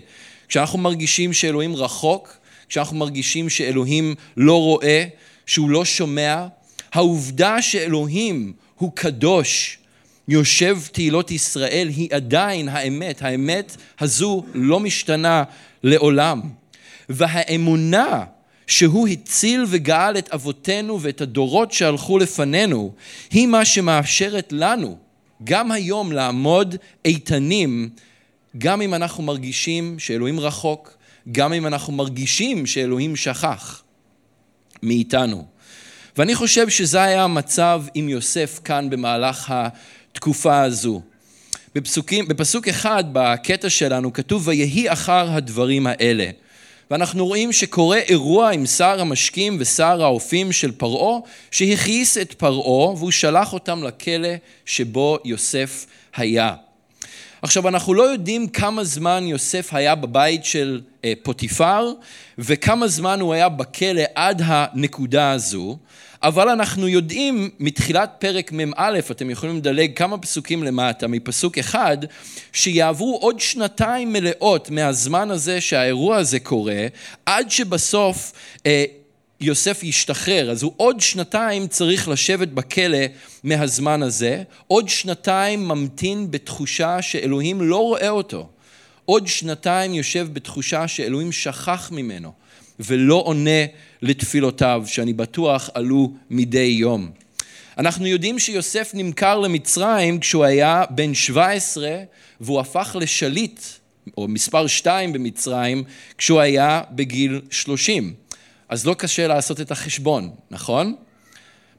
כשאנחנו 0.47 0.79
מרגישים 0.79 1.33
שאלוהים 1.33 1.75
רחוק, 1.75 2.37
כשאנחנו 2.69 2.97
מרגישים 2.97 3.49
שאלוהים 3.49 4.15
לא 4.37 4.61
רואה, 4.61 5.05
שהוא 5.45 5.69
לא 5.69 5.85
שומע, 5.85 6.47
העובדה 6.93 7.61
שאלוהים 7.61 8.53
הוא 8.75 8.91
קדוש, 8.95 9.77
יושב 10.27 10.77
תהילות 10.91 11.31
ישראל, 11.31 11.87
היא 11.95 12.09
עדיין 12.11 12.69
האמת. 12.69 13.21
האמת 13.21 13.77
הזו 13.99 14.43
לא 14.53 14.79
משתנה 14.79 15.43
לעולם. 15.83 16.41
והאמונה 17.09 18.23
שהוא 18.67 19.07
הציל 19.07 19.65
וגאל 19.67 20.17
את 20.17 20.29
אבותינו 20.33 21.01
ואת 21.01 21.21
הדורות 21.21 21.71
שהלכו 21.71 22.17
לפנינו, 22.17 22.93
היא 23.31 23.47
מה 23.47 23.65
שמאפשרת 23.65 24.47
לנו 24.51 24.97
גם 25.43 25.71
היום 25.71 26.11
לעמוד 26.11 26.75
איתנים, 27.05 27.89
גם 28.57 28.81
אם 28.81 28.93
אנחנו 28.93 29.23
מרגישים 29.23 29.99
שאלוהים 29.99 30.39
רחוק, 30.39 30.97
גם 31.31 31.53
אם 31.53 31.67
אנחנו 31.67 31.93
מרגישים 31.93 32.65
שאלוהים 32.65 33.15
שכח 33.15 33.83
מאיתנו. 34.83 35.45
ואני 36.17 36.35
חושב 36.35 36.69
שזה 36.69 37.01
היה 37.01 37.23
המצב 37.23 37.83
עם 37.93 38.09
יוסף 38.09 38.59
כאן 38.63 38.89
במהלך 38.89 39.53
התקופה 39.55 40.61
הזו. 40.61 41.01
בפסוקים, 41.75 42.27
בפסוק 42.27 42.67
אחד 42.67 43.03
בקטע 43.13 43.69
שלנו 43.69 44.13
כתוב 44.13 44.47
ויהי 44.47 44.91
אחר 44.91 45.31
הדברים 45.31 45.87
האלה. 45.87 46.29
ואנחנו 46.91 47.25
רואים 47.25 47.51
שקורה 47.51 47.97
אירוע 47.97 48.49
עם 48.49 48.65
שר 48.65 49.01
המשקים 49.01 49.57
ושר 49.59 50.03
האופים 50.03 50.51
של 50.51 50.71
פרעה, 50.71 51.19
שהכעיס 51.51 52.17
את 52.17 52.33
פרעה 52.33 52.93
והוא 52.93 53.11
שלח 53.11 53.53
אותם 53.53 53.83
לכלא 53.83 54.29
שבו 54.65 55.17
יוסף 55.25 55.85
היה. 56.15 56.53
עכשיו, 57.41 57.67
אנחנו 57.67 57.93
לא 57.93 58.03
יודעים 58.03 58.47
כמה 58.47 58.83
זמן 58.83 59.23
יוסף 59.27 59.73
היה 59.73 59.95
בבית 59.95 60.45
של 60.45 60.81
אה, 61.05 61.13
פוטיפר 61.23 61.93
וכמה 62.37 62.87
זמן 62.87 63.21
הוא 63.21 63.33
היה 63.33 63.49
בכלא 63.49 64.01
עד 64.15 64.41
הנקודה 64.45 65.31
הזו, 65.31 65.77
אבל 66.23 66.49
אנחנו 66.49 66.87
יודעים 66.87 67.49
מתחילת 67.59 68.15
פרק 68.19 68.51
מ"א, 68.51 68.99
אתם 69.11 69.29
יכולים 69.29 69.57
לדלג 69.57 69.97
כמה 69.97 70.17
פסוקים 70.17 70.63
למטה, 70.63 71.07
מפסוק 71.07 71.57
אחד, 71.57 71.97
שיעברו 72.53 73.17
עוד 73.21 73.39
שנתיים 73.39 74.13
מלאות 74.13 74.69
מהזמן 74.69 75.31
הזה 75.31 75.61
שהאירוע 75.61 76.17
הזה 76.17 76.39
קורה, 76.39 76.87
עד 77.25 77.51
שבסוף 77.51 78.33
אה, 78.65 78.85
יוסף 79.41 79.83
ישתחרר, 79.83 80.51
אז 80.51 80.63
הוא 80.63 80.73
עוד 80.77 80.99
שנתיים 80.99 81.67
צריך 81.67 82.07
לשבת 82.07 82.47
בכלא 82.47 82.97
מהזמן 83.43 84.03
הזה, 84.03 84.43
עוד 84.67 84.89
שנתיים 84.89 85.67
ממתין 85.67 86.31
בתחושה 86.31 87.01
שאלוהים 87.01 87.61
לא 87.61 87.77
רואה 87.77 88.09
אותו, 88.09 88.49
עוד 89.05 89.27
שנתיים 89.27 89.93
יושב 89.93 90.27
בתחושה 90.33 90.87
שאלוהים 90.87 91.31
שכח 91.31 91.89
ממנו 91.91 92.31
ולא 92.79 93.21
עונה 93.25 93.65
לתפילותיו, 94.01 94.83
שאני 94.85 95.13
בטוח 95.13 95.69
עלו 95.73 96.13
מדי 96.29 96.75
יום. 96.79 97.11
אנחנו 97.77 98.07
יודעים 98.07 98.39
שיוסף 98.39 98.91
נמכר 98.93 99.39
למצרים 99.39 100.19
כשהוא 100.19 100.45
היה 100.45 100.83
בן 100.89 101.13
17 101.13 101.97
והוא 102.41 102.59
הפך 102.59 102.95
לשליט, 102.99 103.61
או 104.17 104.27
מספר 104.27 104.67
2 104.67 105.13
במצרים, 105.13 105.83
כשהוא 106.17 106.39
היה 106.39 106.81
בגיל 106.91 107.41
30. 107.49 108.13
אז 108.71 108.85
לא 108.85 108.93
קשה 108.93 109.27
לעשות 109.27 109.61
את 109.61 109.71
החשבון, 109.71 110.29
נכון? 110.51 110.95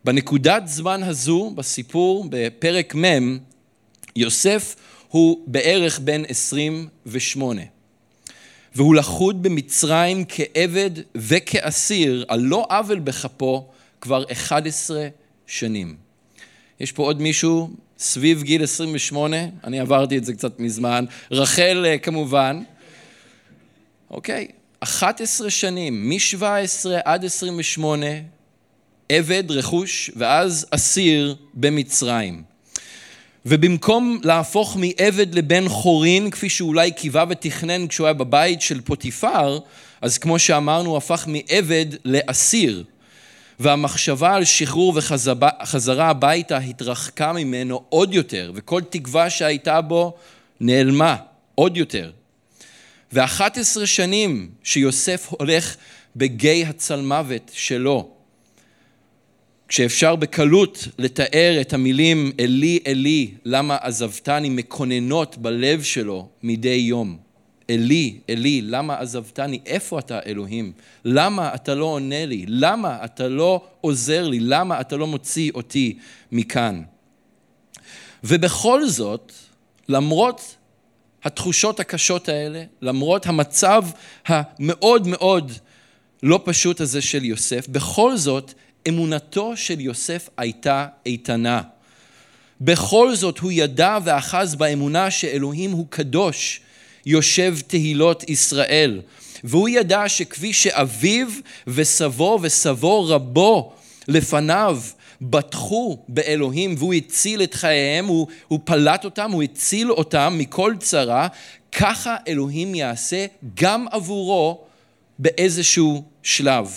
בנקודת 0.05 0.63
זמן 0.67 1.03
הזו, 1.03 1.53
בסיפור, 1.55 2.27
בפרק 2.31 2.95
מ', 2.95 3.39
יוסף 4.17 4.77
הוא 5.09 5.45
בערך 5.47 5.99
בן 5.99 6.23
28. 6.29 7.63
והוא 8.75 8.95
לכוד 8.95 9.43
במצרים 9.43 10.25
כעבד 10.29 10.91
וכאסיר 11.15 12.25
על 12.29 12.41
לא 12.41 12.67
עוול 12.71 12.99
בכפו 12.99 13.67
כבר 14.01 14.25
11 14.33 15.09
שנים. 15.47 15.97
יש 16.81 16.93
פה 16.93 17.03
עוד 17.03 17.23
מישהו 17.23 17.71
סביב 17.99 18.43
גיל 18.43 18.63
28, 18.63 19.37
אני 19.65 19.81
עברתי 19.81 20.19
את 20.19 20.25
זה 20.25 20.33
קצת 20.33 20.61
מזמן, 20.61 21.05
רחל 21.31 21.85
אה, 21.87 21.99
כמובן. 21.99 22.63
אוקיי, 24.11 24.49
11 24.83 25.51
שנים, 25.51 26.09
מ-17 26.09 26.91
עד 27.05 27.25
28, 27.25 28.07
עבד, 29.09 29.51
רכוש, 29.51 30.11
ואז 30.17 30.67
אסיר 30.71 31.37
במצרים. 31.55 32.43
ובמקום 33.47 34.21
להפוך 34.25 34.77
מעבד 34.77 35.35
לבן 35.35 35.69
חורין, 35.69 36.31
כפי 36.31 36.49
שאולי 36.49 36.93
קיווה 36.93 37.25
ותכנן 37.29 37.87
כשהוא 37.89 38.07
היה 38.07 38.15
בבית 38.15 38.61
של 38.61 38.81
פוטיפר, 38.81 39.59
אז 40.01 40.19
כמו 40.19 40.39
שאמרנו, 40.39 40.91
הוא 40.91 40.97
הפך 40.97 41.29
מעבד 41.29 41.87
לאסיר. 42.05 42.85
והמחשבה 43.61 44.35
על 44.35 44.45
שחרור 44.45 44.95
וחזרה 44.97 46.09
הביתה 46.09 46.59
התרחקה 46.59 47.33
ממנו 47.33 47.83
עוד 47.89 48.15
יותר, 48.15 48.53
וכל 48.55 48.81
תקווה 48.91 49.31
שהייתה 49.31 49.81
בו 49.81 50.15
נעלמה 50.61 51.17
עוד 51.55 51.77
יותר. 51.77 52.11
ואחת 53.13 53.59
עשרה 53.59 53.87
שנים 53.87 54.51
שיוסף 54.63 55.29
הולך 55.31 55.77
בגיא 56.17 56.67
הצלמוות 56.67 57.51
שלו, 57.55 58.11
כשאפשר 59.69 60.17
בקלות 60.17 60.89
לתאר 60.99 61.59
את 61.61 61.73
המילים 61.73 62.33
אלי 62.41 62.79
אלי 62.87 63.31
למה 63.45 63.77
עזבתני 63.81 64.49
מקוננות 64.49 65.39
בלב 65.39 65.83
שלו 65.83 66.29
מדי 66.43 66.69
יום. 66.69 67.19
אלי, 67.71 68.19
אלי, 68.31 68.63
למה 68.63 68.99
עזבתני? 68.99 69.61
איפה 69.67 69.99
אתה 69.99 70.21
אלוהים? 70.27 70.73
למה 71.05 71.55
אתה 71.55 71.75
לא 71.75 71.85
עונה 71.85 72.27
לי? 72.27 72.45
למה 72.49 73.05
אתה 73.05 73.29
לא 73.29 73.65
עוזר 73.81 74.29
לי? 74.29 74.41
למה 74.41 74.81
אתה 74.81 74.97
לא 74.97 75.07
מוציא 75.07 75.51
אותי 75.55 75.99
מכאן? 76.33 76.83
ובכל 78.25 78.89
זאת, 78.89 79.33
למרות 79.89 80.57
התחושות 81.25 81.81
הקשות 81.81 82.29
האלה, 82.29 82.63
למרות 82.83 83.27
המצב 83.27 83.85
המאוד 84.27 85.07
מאוד 85.07 85.53
לא 86.23 86.41
פשוט 86.45 86.81
הזה 86.81 87.03
של 87.03 87.25
יוסף, 87.25 87.69
בכל 87.69 88.17
זאת 88.17 88.53
אמונתו 88.89 89.57
של 89.57 89.81
יוסף 89.81 90.29
הייתה 90.37 90.87
איתנה. 91.07 91.63
בכל 92.61 93.15
זאת 93.15 93.39
הוא 93.39 93.53
ידע 93.53 93.99
ואחז 94.05 94.55
באמונה 94.55 95.11
שאלוהים 95.11 95.71
הוא 95.71 95.87
קדוש, 95.91 96.61
יושב 97.07 97.57
תהילות 97.67 98.31
ישראל. 98.31 99.01
והוא 99.45 99.69
ידע 99.69 100.09
שכפי 100.09 100.53
שאביו 100.53 101.27
וסבו 101.67 102.39
וסבו 102.43 103.09
רבו 103.09 103.73
לפניו 104.09 104.81
בטחו 105.23 105.99
באלוהים 106.09 106.75
והוא 106.79 106.95
הציל 106.95 107.43
את 107.43 107.55
חייהם, 107.55 108.07
הוא, 108.07 108.27
הוא 108.49 108.61
פלט 108.65 109.05
אותם, 109.05 109.31
הוא 109.31 109.43
הציל 109.43 109.93
אותם 109.93 110.35
מכל 110.39 110.75
צרה, 110.79 111.29
ככה 111.73 112.17
אלוהים 112.29 112.75
יעשה 112.75 113.27
גם 113.55 113.87
עבורו 113.91 114.61
באיזשהו 115.19 116.05
שלב, 116.23 116.71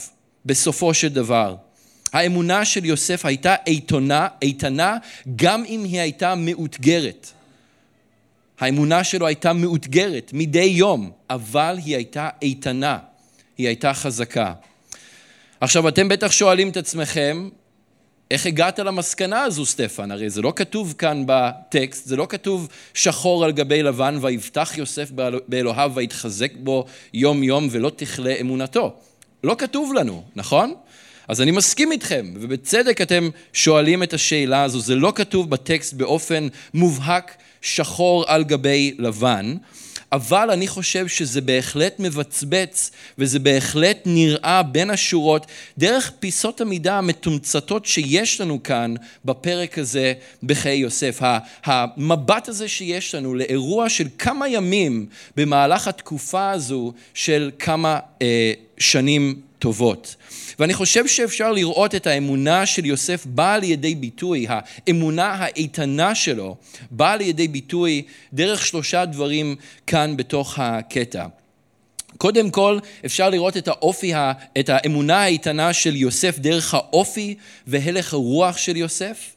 בסופו 0.46 0.94
של 0.94 1.08
דבר. 1.08 1.56
האמונה 2.14 2.66
של 2.66 2.86
יוסף 2.86 3.26
הייתה 3.26 3.56
איתנה, 3.68 4.28
איתנה 4.42 4.98
גם 5.36 5.64
אם 5.68 5.84
היא 5.84 6.00
הייתה 6.00 6.36
מאותגרת. 6.36 7.32
האמונה 8.60 9.04
שלו 9.04 9.28
הייתה 9.28 9.54
מאותגרת 9.54 10.32
מדי 10.34 10.60
יום, 10.60 11.12
אבל 11.30 11.78
היא 11.86 11.96
הייתה 11.96 12.30
איתנה, 12.42 12.98
היא 13.58 13.68
הייתה 13.68 13.94
חזקה. 13.94 14.54
עכשיו, 15.62 15.88
אתם 15.88 16.08
בטח 16.08 16.32
שואלים 16.32 16.70
את 16.70 16.78
עצמכם, 16.78 17.50
איך 18.32 18.46
הגעת 18.46 18.80
למסקנה 18.80 19.44
הזו, 19.44 19.66
סטפן? 19.66 20.12
הרי 20.12 20.30
זה 20.30 20.42
לא 20.42 20.54
כתוב 20.56 20.94
כאן 20.98 21.24
בטקסט, 21.28 22.06
זה 22.06 22.16
לא 22.16 22.26
כתוב 22.30 22.68
שחור 22.94 23.46
על 23.46 23.52
גבי 23.52 23.84
לבן, 23.84 24.18
ויבטח 24.22 24.78
יוסף 24.78 25.12
באלוהיו 25.48 25.92
ויתחזק 25.96 26.52
בו 26.56 26.86
יום 27.14 27.44
יום 27.44 27.68
ולא 27.72 27.92
תכלה 27.96 28.36
אמונתו. 28.42 28.96
לא 29.44 29.56
כתוב 29.58 29.94
לנו, 29.94 30.24
נכון? 30.36 30.74
אז 31.28 31.42
אני 31.42 31.52
מסכים 31.52 31.92
איתכם, 31.92 32.34
ובצדק 32.36 33.02
אתם 33.02 33.30
שואלים 33.54 34.04
את 34.04 34.14
השאלה 34.14 34.64
הזו, 34.64 34.80
זה 34.80 34.96
לא 34.96 35.14
כתוב 35.16 35.50
בטקסט 35.50 35.94
באופן 35.94 36.48
מובהק 36.74 37.36
שחור 37.62 38.26
על 38.28 38.44
גבי 38.44 38.96
לבן, 39.00 39.56
אבל 40.12 40.52
אני 40.52 40.68
חושב 40.68 41.08
שזה 41.08 41.42
בהחלט 41.42 42.00
מבצבץ 42.00 42.92
וזה 43.18 43.40
בהחלט 43.40 43.98
נראה 44.06 44.64
בין 44.64 44.90
השורות 44.90 45.46
דרך 45.78 46.12
פיסות 46.20 46.62
המידה 46.62 46.98
המתומצתות 46.98 47.86
שיש 47.86 48.42
לנו 48.42 48.64
כאן 48.64 48.94
בפרק 49.26 49.78
הזה 49.78 50.14
בחיי 50.44 50.78
יוסף. 50.78 51.20
המבט 51.64 52.50
הזה 52.50 52.68
שיש 52.68 53.16
לנו 53.16 53.36
לאירוע 53.36 53.90
של 53.90 54.08
כמה 54.18 54.48
ימים 54.48 55.06
במהלך 55.38 55.88
התקופה 55.88 56.52
הזו 56.52 56.94
של 57.14 57.52
כמה 57.60 58.00
אה, 58.22 58.54
שנים 58.78 59.42
טובות. 59.60 60.16
ואני 60.60 60.74
חושב 60.74 61.08
שאפשר 61.08 61.52
לראות 61.52 61.96
את 61.96 62.08
האמונה 62.08 62.66
של 62.66 62.86
יוסף 62.86 63.26
באה 63.26 63.58
לידי 63.58 63.96
ביטוי, 63.96 64.46
האמונה 64.50 65.32
האיתנה 65.34 66.16
שלו 66.16 66.56
באה 66.92 67.16
לידי 67.16 67.48
ביטוי 67.48 68.02
דרך 68.34 68.66
שלושה 68.66 69.06
דברים 69.06 69.56
כאן 69.88 70.18
בתוך 70.18 70.60
הקטע. 70.60 71.26
קודם 72.18 72.50
כל 72.50 72.80
אפשר 73.06 73.30
לראות 73.30 73.58
את 73.58 73.68
האופי, 73.68 74.14
את 74.60 74.70
האמונה 74.70 75.18
האיתנה 75.18 75.74
של 75.74 75.96
יוסף 75.96 76.40
דרך 76.40 76.74
האופי 76.74 77.36
והלך 77.68 78.14
הרוח 78.14 78.58
של 78.58 78.78
יוסף. 78.78 79.36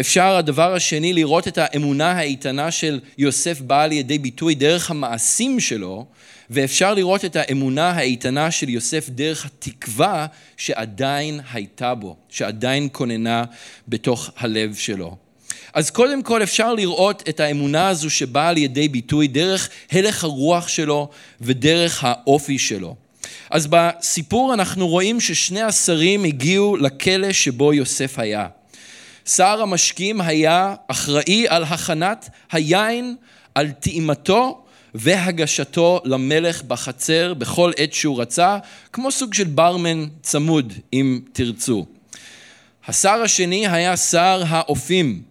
אפשר 0.00 0.36
הדבר 0.36 0.74
השני 0.74 1.12
לראות 1.12 1.48
את 1.48 1.58
האמונה 1.58 2.12
האיתנה 2.12 2.70
של 2.70 3.00
יוסף 3.18 3.60
באה 3.60 3.86
לידי 3.86 4.18
ביטוי 4.18 4.54
דרך 4.54 4.90
המעשים 4.90 5.60
שלו 5.60 6.06
ואפשר 6.50 6.94
לראות 6.94 7.24
את 7.24 7.36
האמונה 7.36 7.90
האיתנה 7.90 8.50
של 8.50 8.68
יוסף 8.68 9.08
דרך 9.08 9.44
התקווה 9.44 10.26
שעדיין 10.56 11.40
הייתה 11.52 11.94
בו, 11.94 12.16
שעדיין 12.28 12.88
כוננה 12.92 13.44
בתוך 13.88 14.30
הלב 14.36 14.74
שלו. 14.74 15.16
אז 15.74 15.90
קודם 15.90 16.22
כל 16.22 16.42
אפשר 16.42 16.74
לראות 16.74 17.22
את 17.28 17.40
האמונה 17.40 17.88
הזו 17.88 18.10
שבאה 18.10 18.52
לידי 18.52 18.88
ביטוי 18.88 19.28
דרך 19.28 19.68
הלך 19.92 20.24
הרוח 20.24 20.68
שלו 20.68 21.08
ודרך 21.40 22.04
האופי 22.04 22.58
שלו. 22.58 22.96
אז 23.50 23.66
בסיפור 23.70 24.54
אנחנו 24.54 24.88
רואים 24.88 25.20
ששני 25.20 25.62
השרים 25.62 26.24
הגיעו 26.24 26.76
לכלא 26.76 27.32
שבו 27.32 27.72
יוסף 27.72 28.18
היה. 28.18 28.46
שר 29.26 29.62
המשקים 29.62 30.20
היה 30.20 30.74
אחראי 30.88 31.48
על 31.48 31.64
הכנת 31.64 32.28
היין, 32.52 33.16
על 33.54 33.70
טעימתו 33.70 34.64
והגשתו 34.94 36.00
למלך 36.04 36.62
בחצר 36.62 37.34
בכל 37.34 37.72
עת 37.76 37.92
שהוא 37.92 38.20
רצה, 38.20 38.58
כמו 38.92 39.10
סוג 39.10 39.34
של 39.34 39.44
ברמן 39.44 40.06
צמוד, 40.22 40.72
אם 40.92 41.20
תרצו. 41.32 41.86
השר 42.86 43.20
השני 43.24 43.68
היה 43.68 43.96
שר 43.96 44.42
האופים, 44.48 45.22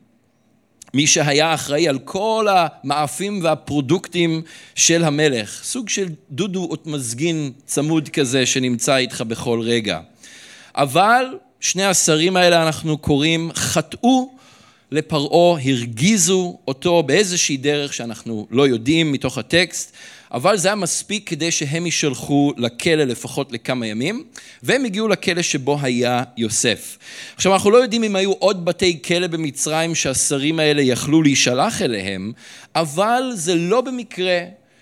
מי 0.94 1.08
שהיה 1.08 1.54
אחראי 1.54 1.88
על 1.88 2.00
כל 2.00 2.48
המאפים 2.50 3.40
והפרודוקטים 3.44 4.42
של 4.76 5.04
המלך, 5.04 5.64
סוג 5.64 5.90
של 5.90 6.08
דודו 6.32 6.70
מזגין 6.86 7.52
צמוד 7.66 8.10
כזה 8.10 8.46
שנמצא 8.46 8.96
איתך 8.96 9.22
בכל 9.22 9.60
רגע. 9.64 10.00
אבל 10.76 11.26
שני 11.60 11.86
השרים 11.86 12.38
האלה 12.38 12.64
אנחנו 12.64 12.98
קוראים 12.98 13.52
חטאו 13.54 14.37
לפרעה, 14.91 15.62
הרגיזו 15.62 16.58
אותו 16.67 17.03
באיזושהי 17.03 17.58
דרך 17.58 17.94
שאנחנו 17.94 18.48
לא 18.51 18.67
יודעים 18.67 19.12
מתוך 19.12 19.38
הטקסט, 19.38 19.91
אבל 20.32 20.58
זה 20.58 20.67
היה 20.67 20.75
מספיק 20.75 21.29
כדי 21.29 21.51
שהם 21.51 21.86
יישלחו 21.86 22.53
לכלא 22.58 23.03
לפחות 23.03 23.51
לכמה 23.51 23.88
ימים, 23.88 24.24
והם 24.63 24.86
הגיעו 24.86 25.08
לכלא 25.08 25.41
שבו 25.41 25.77
היה 25.81 26.24
יוסף. 26.38 26.98
עכשיו 27.35 27.53
אנחנו 27.53 27.72
לא 27.72 27.77
יודעים 27.77 28.03
אם 28.03 28.16
היו 28.16 28.31
עוד 28.31 28.66
בתי 28.66 29.00
כלא 29.01 29.27
במצרים 29.27 29.96
שהשרים 29.96 30.59
האלה 30.59 30.81
יכלו 30.81 31.22
להישלח 31.22 31.81
אליהם, 31.81 32.31
אבל 32.75 33.31
זה 33.33 33.55
לא 33.55 33.81
במקרה 33.81 34.40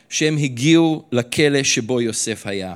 שהם 0.09 0.37
הגיעו 0.37 1.03
לכלא 1.11 1.63
שבו 1.63 2.01
יוסף 2.01 2.47
היה. 2.47 2.73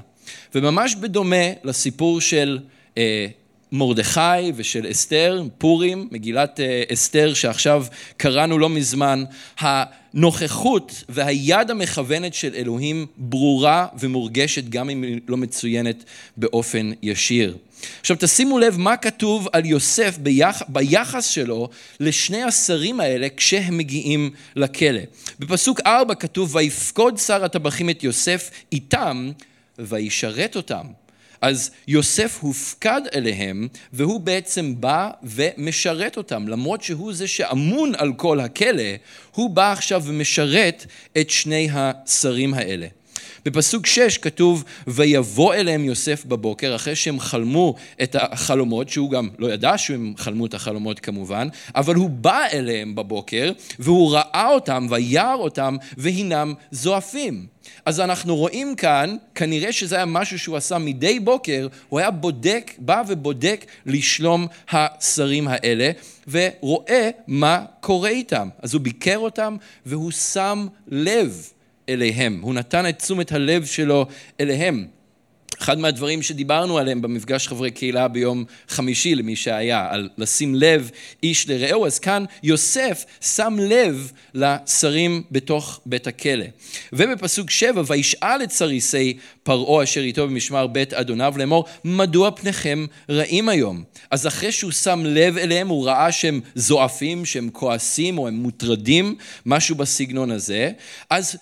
וממש 0.56 0.96
בדומה 0.96 1.46
לסיפור 1.64 2.22
של 2.22 2.60
אה, 2.98 3.28
מרדכי 3.72 4.52
ושל 4.56 4.92
אסתר, 4.92 5.44
פורים, 5.58 6.08
מגילת 6.12 6.60
אה, 6.60 6.84
אסתר 6.94 7.34
שעכשיו 7.34 7.86
קראנו 8.18 8.60
לא 8.60 8.70
מזמן, 8.70 9.24
הנוכחות 9.60 11.04
והיד 11.10 11.72
המכוונת 11.72 12.34
של 12.34 12.56
אלוהים 12.56 13.06
ברורה 13.18 13.88
ומורגשת 14.00 14.70
גם 14.70 14.90
אם 14.90 15.04
היא 15.04 15.20
לא 15.28 15.38
מצוינת 15.38 16.04
באופן 16.38 16.92
ישיר. 17.02 17.58
עכשיו 18.00 18.18
תשימו 18.20 18.60
לב 18.60 18.78
מה 18.78 18.98
כתוב 18.98 19.48
על 19.54 19.66
יוסף 19.66 20.18
ביח, 20.18 20.62
ביחס 20.68 21.26
שלו 21.26 21.70
לשני 22.00 22.44
השרים 22.44 23.00
האלה 23.00 23.28
כשהם 23.38 23.78
מגיעים 23.78 24.32
לכלא. 24.56 25.02
בפסוק 25.40 25.80
ארבע 25.86 26.16
כתוב 26.16 26.56
ויפקוד 26.56 27.18
שר 27.18 27.46
הטבחים 27.46 27.90
את 27.90 28.04
יוסף 28.04 28.52
איתם 28.72 29.32
וישרת 29.80 30.56
אותם. 30.56 30.86
אז 31.42 31.72
יוסף 31.88 32.38
הופקד 32.42 33.02
אליהם, 33.16 33.68
והוא 33.94 34.20
בעצם 34.20 34.76
בא 34.80 35.10
ומשרת 35.24 36.18
אותם. 36.18 36.48
למרות 36.48 36.84
שהוא 36.84 37.14
זה 37.14 37.28
שאמון 37.28 37.92
על 37.98 38.14
כל 38.14 38.40
הכלא, 38.40 38.84
הוא 39.32 39.50
בא 39.50 39.72
עכשיו 39.72 40.04
ומשרת 40.06 40.86
את 41.18 41.30
שני 41.30 41.70
השרים 41.74 42.54
האלה. 42.54 42.88
בפסוק 43.50 43.86
6 43.86 44.18
כתוב, 44.18 44.64
ויבוא 44.88 45.54
אליהם 45.54 45.84
יוסף 45.84 46.26
בבוקר, 46.26 46.76
אחרי 46.76 46.96
שהם 46.96 47.20
חלמו 47.20 47.76
את 48.04 48.16
החלומות, 48.20 48.90
שהוא 48.90 49.12
גם 49.12 49.30
לא 49.40 49.54
ידע 49.54 49.78
שהם 49.78 50.14
חלמו 50.18 50.46
את 50.46 50.54
החלומות 50.54 51.00
כמובן, 51.00 51.48
אבל 51.76 51.96
הוא 51.96 52.10
בא 52.10 52.46
אליהם 52.54 52.96
בבוקר, 52.96 53.52
והוא 53.80 54.14
ראה 54.14 54.50
אותם, 54.50 54.88
וירא 54.90 55.34
אותם, 55.34 55.78
והינם 55.98 56.54
זועפים. 56.72 57.46
אז 57.86 58.00
אנחנו 58.00 58.36
רואים 58.36 58.76
כאן, 58.76 59.16
כנראה 59.36 59.72
שזה 59.72 59.96
היה 59.96 60.06
משהו 60.06 60.40
שהוא 60.40 60.58
עשה 60.58 60.78
מדי 60.78 61.20
בוקר, 61.20 61.68
הוא 61.90 62.00
היה 62.00 62.12
בודק, 62.12 62.72
בא 62.78 63.04
ובודק 63.08 63.66
לשלום 63.86 64.48
השרים 64.70 65.48
האלה, 65.48 65.92
ורואה 66.28 67.10
מה 67.28 67.66
קורה 67.82 68.10
איתם. 68.10 68.50
אז 68.62 68.74
הוא 68.74 68.82
ביקר 68.82 69.18
אותם, 69.18 69.58
והוא 69.86 70.12
שם 70.12 70.68
לב 70.88 71.50
אליהם, 71.90 72.40
הוא 72.42 72.54
נתן 72.54 72.90
את 72.90 73.00
תשומת 73.00 73.32
הלב 73.32 73.66
שלו 73.66 74.06
אליהם. 74.40 74.86
אחד 75.62 75.80
מהדברים 75.80 76.22
שדיברנו 76.22 76.78
עליהם 76.78 77.02
במפגש 77.02 77.48
חברי 77.48 77.72
קהילה 77.72 78.08
ביום 78.08 78.44
חמישי 78.68 79.16
למי 79.16 79.36
שהיה, 79.36 79.88
על 79.90 80.10
לשים 80.18 80.56
לב 80.56 80.92
איש 81.24 81.50
לרעהו, 81.50 81.86
אז 81.86 82.00
כאן 82.00 82.26
יוסף 82.44 83.06
שם 83.22 83.58
לב 83.60 84.12
לשרים 84.34 85.24
בתוך 85.32 85.80
בית 85.86 86.08
הכלא. 86.08 86.46
ובפסוק 86.94 87.50
שבע, 87.50 87.82
וישאל 87.88 88.44
את 88.44 88.52
סריסי 88.52 89.18
פרעה 89.44 89.84
אשר 89.84 90.02
איתו 90.02 90.28
במשמר 90.28 90.68
בית 90.68 90.94
אדוניו 90.94 91.34
לאמור, 91.38 91.66
מדוע 91.86 92.32
פניכם 92.32 92.86
רעים 93.10 93.50
היום? 93.50 93.84
אז 94.12 94.28
אחרי 94.28 94.52
שהוא 94.52 94.72
שם 94.72 95.02
לב 95.06 95.38
אליהם, 95.38 95.68
הוא 95.68 95.86
ראה 95.86 96.12
שהם 96.12 96.42
זועפים, 96.56 97.26
שהם 97.26 97.50
כועסים 97.54 98.18
או 98.18 98.28
הם 98.28 98.34
מוטרדים, 98.34 99.16
משהו 99.46 99.76
בסגנון 99.76 100.32
הזה, 100.32 100.72
אז, 101.10 101.38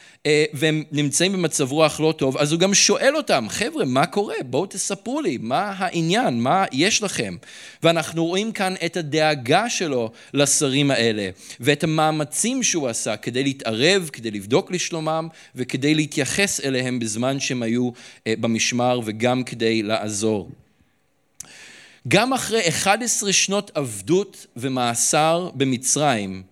והם 0.53 0.83
נמצאים 0.91 1.33
במצב 1.33 1.71
רוח 1.71 1.99
לא 1.99 2.13
טוב, 2.17 2.37
אז 2.37 2.51
הוא 2.51 2.59
גם 2.59 2.73
שואל 2.73 3.15
אותם, 3.15 3.45
חבר'ה, 3.49 3.85
מה 3.85 4.05
קורה? 4.05 4.35
בואו 4.45 4.65
תספרו 4.65 5.21
לי, 5.21 5.37
מה 5.41 5.73
העניין? 5.77 6.41
מה 6.41 6.65
יש 6.71 7.03
לכם? 7.03 7.35
ואנחנו 7.83 8.25
רואים 8.25 8.51
כאן 8.51 8.73
את 8.85 8.97
הדאגה 8.97 9.69
שלו 9.69 10.11
לשרים 10.33 10.91
האלה, 10.91 11.29
ואת 11.59 11.83
המאמצים 11.83 12.63
שהוא 12.63 12.87
עשה 12.87 13.17
כדי 13.17 13.43
להתערב, 13.43 14.09
כדי 14.13 14.31
לבדוק 14.31 14.71
לשלומם, 14.71 15.27
וכדי 15.55 15.95
להתייחס 15.95 16.59
אליהם 16.59 16.99
בזמן 16.99 17.39
שהם 17.39 17.63
היו 17.63 17.89
אה, 18.27 18.33
במשמר, 18.39 18.99
וגם 19.05 19.43
כדי 19.43 19.83
לעזור. 19.83 20.49
גם 22.07 22.33
אחרי 22.33 22.69
11 22.69 23.33
שנות 23.33 23.71
עבדות 23.75 24.45
ומאסר 24.57 25.49
במצרים, 25.55 26.43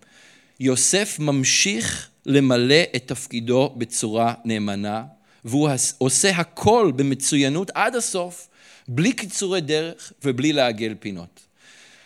יוסף 0.59 1.19
ממשיך 1.19 2.09
למלא 2.25 2.83
את 2.95 3.07
תפקידו 3.07 3.73
בצורה 3.77 4.33
נאמנה, 4.45 5.03
והוא 5.45 5.69
עושה 5.97 6.29
הכל 6.29 6.91
במצוינות 6.95 7.71
עד 7.73 7.95
הסוף, 7.95 8.47
בלי 8.88 9.13
קיצורי 9.13 9.61
דרך 9.61 10.13
ובלי 10.23 10.53
לעגל 10.53 10.95
פינות. 10.99 11.45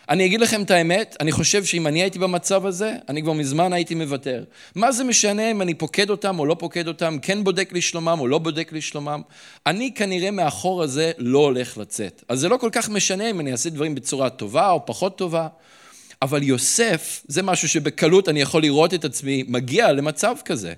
אני 0.08 0.26
אגיד 0.26 0.40
לכם 0.40 0.62
את 0.62 0.70
האמת, 0.70 1.16
אני 1.20 1.32
חושב 1.32 1.64
שאם 1.64 1.86
אני 1.86 2.02
הייתי 2.02 2.18
במצב 2.18 2.66
הזה, 2.66 2.94
אני 3.08 3.22
כבר 3.22 3.32
מזמן 3.32 3.72
הייתי 3.72 3.94
מוותר. 3.94 4.44
מה 4.74 4.92
זה 4.92 5.04
משנה 5.04 5.50
אם 5.50 5.62
אני 5.62 5.74
פוקד 5.74 6.10
אותם 6.10 6.38
או 6.38 6.46
לא 6.46 6.56
פוקד 6.58 6.88
אותם, 6.88 7.18
כן 7.22 7.44
בודק 7.44 7.72
לשלומם 7.72 8.16
או 8.20 8.28
לא 8.28 8.38
בודק 8.38 8.72
לשלומם? 8.72 9.22
אני 9.66 9.94
כנראה 9.94 10.30
מאחור 10.30 10.82
הזה 10.82 11.12
לא 11.18 11.38
הולך 11.38 11.78
לצאת. 11.78 12.24
אז 12.28 12.40
זה 12.40 12.48
לא 12.48 12.56
כל 12.56 12.68
כך 12.72 12.88
משנה 12.88 13.30
אם 13.30 13.40
אני 13.40 13.52
אעשה 13.52 13.70
דברים 13.70 13.94
בצורה 13.94 14.30
טובה 14.30 14.70
או 14.70 14.86
פחות 14.86 15.18
טובה. 15.18 15.48
אבל 16.22 16.42
יוסף, 16.42 17.22
זה 17.28 17.42
משהו 17.42 17.68
שבקלות 17.68 18.28
אני 18.28 18.40
יכול 18.40 18.62
לראות 18.62 18.94
את 18.94 19.04
עצמי 19.04 19.44
מגיע 19.48 19.92
למצב 19.92 20.36
כזה. 20.44 20.74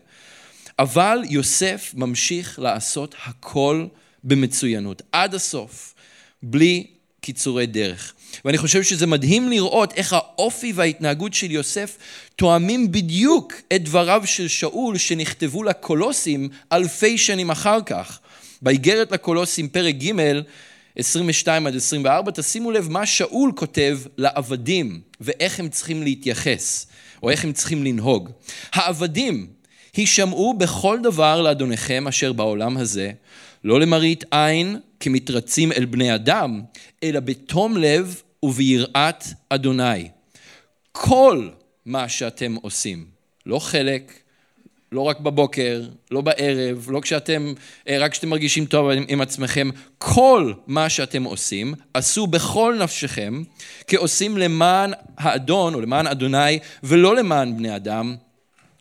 אבל 0.79 1.23
יוסף 1.29 1.93
ממשיך 1.97 2.59
לעשות 2.59 3.15
הכל 3.27 3.87
במצוינות, 4.25 5.03
עד 5.13 5.35
הסוף, 5.35 5.95
בלי 6.43 6.87
קיצורי 7.21 7.67
דרך. 7.67 8.15
ואני 8.45 8.59
חושב 8.59 8.83
שזה 8.83 9.07
מדהים 9.07 9.49
לראות 9.49 9.93
איך 9.93 10.13
האופי 10.13 10.73
וההתנהגות 10.73 11.35
של 11.35 11.51
יוסף 11.51 11.97
תואמים 12.37 12.93
בדיוק 12.93 13.53
את 13.75 13.85
דבריו 13.85 14.23
של 14.25 14.49
שאול 14.49 14.99
שנכתבו 14.99 15.63
לקולוסים 15.63 16.49
אלפי 16.73 17.19
שנים 17.19 17.51
אחר 17.51 17.79
כך. 17.87 18.19
באיגרת 18.63 19.13
לקולוסים 19.13 19.69
פרק 19.69 19.95
ג' 19.95 20.13
22 20.97 21.67
עד 21.67 21.77
24, 21.77 22.33
תשימו 22.35 22.71
לב 22.71 22.89
מה 22.91 23.07
שאול 23.07 23.53
כותב 23.57 23.99
לעבדים 24.19 25.01
ואיך 25.21 25.61
הם 25.61 25.69
צריכים 25.69 26.03
להתייחס, 26.03 26.87
או 27.23 27.31
איך 27.31 27.45
הם 27.45 27.53
צריכים 27.53 27.85
לנהוג. 27.85 28.31
העבדים 28.73 29.47
הישמעו 29.97 30.55
בכל 30.55 30.99
דבר 31.03 31.43
לאדוניכם 31.43 32.09
אשר 32.09 32.33
בעולם 32.33 32.77
הזה, 32.77 33.11
לא 33.65 33.81
למראית 33.81 34.25
עין 34.31 34.79
כמתרצים 35.01 35.73
אל 35.73 35.85
בני 35.85 36.15
אדם, 36.15 36.63
אלא 37.03 37.21
בתום 37.21 37.77
לב 37.77 38.23
וביראת 38.43 39.25
אדוני. 39.49 40.09
כל 40.93 41.49
מה 41.87 42.09
שאתם 42.09 42.55
עושים, 42.63 43.07
לא 43.47 43.59
חלק, 43.59 44.22
לא 44.93 45.01
רק 45.01 45.21
בבוקר, 45.21 45.83
לא 46.11 46.21
בערב, 46.21 46.87
לא 46.91 47.01
כשאתם, 47.01 47.53
אה, 47.89 47.99
רק 47.99 48.13
כשאתם 48.13 48.29
מרגישים 48.29 48.67
טוב 48.67 48.91
עם, 49.09 49.21
עצמכם, 49.21 49.71
כל 49.99 50.53
מה 50.67 50.89
שאתם 50.89 51.25
עושים, 51.25 51.75
עשו 51.95 52.27
בכל 52.27 52.79
נפשכם, 52.83 53.43
כעושים 53.87 54.39
למען 54.39 54.93
האדון 55.19 55.75
או 55.75 55.81
למען 55.81 56.07
אדוני 56.07 56.59
ולא 56.83 57.17
למען 57.17 57.57
בני 57.57 57.77
אדם, 57.77 58.17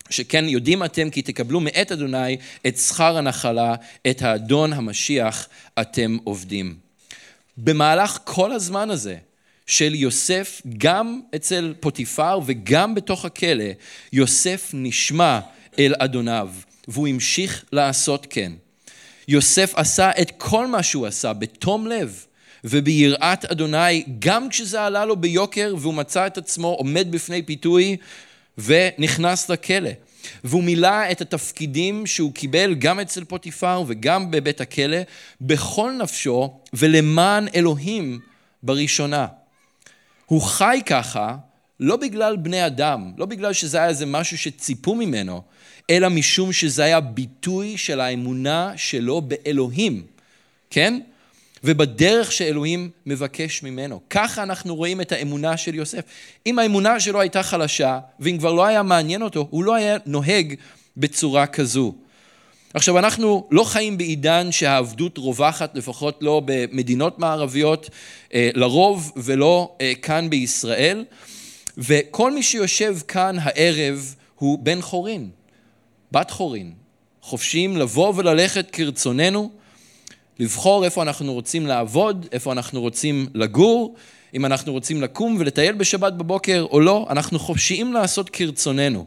שכן 0.10 0.50
יודעים 0.50 0.84
אתם 0.84 1.10
כי 1.10 1.21
תקבלו 1.21 1.60
מאת 1.60 1.91
אדוני 1.91 2.38
את 2.67 2.78
שכר 2.78 3.17
הנחלה, 3.17 3.76
את 4.08 4.21
האדון 4.21 4.74
המשיח 4.74 5.47
אתם 5.82 6.17
עובדים. 6.24 6.76
במהלך 7.58 8.19
כל 8.24 8.52
הזמן 8.52 8.89
הזה 8.89 9.15
של 9.67 9.95
יוסף, 9.95 10.62
גם 10.78 11.21
אצל 11.36 11.74
פוטיפר 11.80 12.39
וגם 12.45 12.95
בתוך 12.95 13.26
הכלא, 13.26 13.65
יוסף 14.13 14.69
נשמע 14.74 15.39
אל 15.80 15.94
אדוניו, 15.98 16.50
והוא 16.88 17.08
המשיך 17.08 17.66
לעשות 17.72 18.28
כן. 18.30 18.52
יוסף 19.28 19.74
עשה 19.76 20.12
את 20.22 20.32
כל 20.38 20.68
מה 20.68 20.84
שהוא 20.84 21.08
עשה 21.08 21.34
בתום 21.34 21.88
לב 21.88 22.26
וביראת 22.64 23.46
אדוני, 23.46 24.04
גם 24.20 24.50
כשזה 24.50 24.82
עלה 24.82 25.06
לו 25.06 25.16
ביוקר 25.16 25.76
והוא 25.80 25.94
מצא 25.94 26.28
את 26.28 26.38
עצמו 26.38 26.68
עומד 26.68 27.08
בפני 27.12 27.42
פיתוי 27.42 27.98
ונכנס 28.58 29.50
לכלא. 29.50 29.90
והוא 30.44 30.64
מילא 30.64 31.12
את 31.12 31.22
התפקידים 31.22 32.06
שהוא 32.06 32.34
קיבל 32.34 32.76
גם 32.76 33.00
אצל 33.00 33.24
פוטיפר 33.24 33.84
וגם 33.88 34.32
בבית 34.32 34.62
הכלא, 34.62 34.98
בכל 35.42 35.92
נפשו 35.92 36.60
ולמען 36.74 37.48
אלוהים 37.56 38.20
בראשונה. 38.64 39.28
הוא 40.26 40.42
חי 40.42 40.82
ככה 40.86 41.36
לא 41.80 41.96
בגלל 41.96 42.36
בני 42.36 42.66
אדם, 42.66 43.12
לא 43.18 43.26
בגלל 43.26 43.54
שזה 43.54 43.78
היה 43.78 43.88
איזה 43.88 44.06
משהו 44.06 44.38
שציפו 44.38 44.96
ממנו, 44.96 45.42
אלא 45.89 46.10
משום 46.10 46.54
שזה 46.54 46.84
היה 46.84 47.00
ביטוי 47.00 47.78
של 47.78 48.00
האמונה 48.00 48.74
שלו 48.78 49.22
באלוהים, 49.22 50.04
כן? 50.70 51.00
ובדרך 51.63 52.32
שאלוהים 52.32 52.89
מבקש 53.06 53.63
ממנו. 53.63 54.00
ככה 54.10 54.44
אנחנו 54.44 54.76
רואים 54.76 55.02
את 55.02 55.12
האמונה 55.12 55.58
של 55.58 55.76
יוסף. 55.76 56.02
אם 56.46 56.60
האמונה 56.60 57.00
שלו 57.00 57.22
הייתה 57.22 57.44
חלשה, 57.44 58.00
ואם 58.20 58.38
כבר 58.38 58.54
לא 58.54 58.65
היה 58.65 58.84
מעניין 58.84 59.22
אותו, 59.22 59.48
הוא 59.50 59.63
לא 59.63 59.76
היה 59.76 59.98
נוהג 60.06 60.54
בצורה 60.98 61.48
כזו. 61.48 61.94
עכשיו, 62.74 63.00
אנחנו 63.00 63.48
לא 63.52 63.63
חיים 63.63 63.98
בעידן 63.98 64.52
שהעבדות 64.52 65.17
רווחת, 65.17 65.76
לפחות 65.76 66.17
לא 66.22 66.41
במדינות 66.46 67.20
מערביות, 67.20 67.89
אה, 68.34 68.50
לרוב 68.54 69.12
ולא 69.15 69.76
אה, 69.82 69.94
כאן 70.02 70.30
בישראל, 70.30 71.06
וכל 71.78 72.32
מי 72.32 72.44
שיושב 72.44 72.98
כאן 73.08 73.36
הערב 73.39 74.15
הוא 74.36 74.60
בן 74.60 74.82
חורין, 74.82 75.30
בת 76.12 76.32
חורין, 76.32 76.74
חופשיים 77.21 77.78
לבוא 77.78 78.13
וללכת 78.15 78.71
כרצוננו, 78.71 79.52
לבחור 80.39 80.86
איפה 80.86 81.02
אנחנו 81.02 81.34
רוצים 81.34 81.67
לעבוד, 81.67 82.28
איפה 82.32 82.52
אנחנו 82.52 82.82
רוצים 82.82 83.28
לגור, 83.34 83.95
אם 84.34 84.45
אנחנו 84.45 84.71
רוצים 84.71 85.02
לקום 85.02 85.38
ולטייל 85.39 85.76
בשבת 85.76 86.13
בבוקר 86.13 86.65
או 86.71 86.80
לא, 86.80 87.08
אנחנו 87.10 87.39
חופשיים 87.39 87.93
לעשות 87.93 88.30
כרצוננו. 88.30 89.06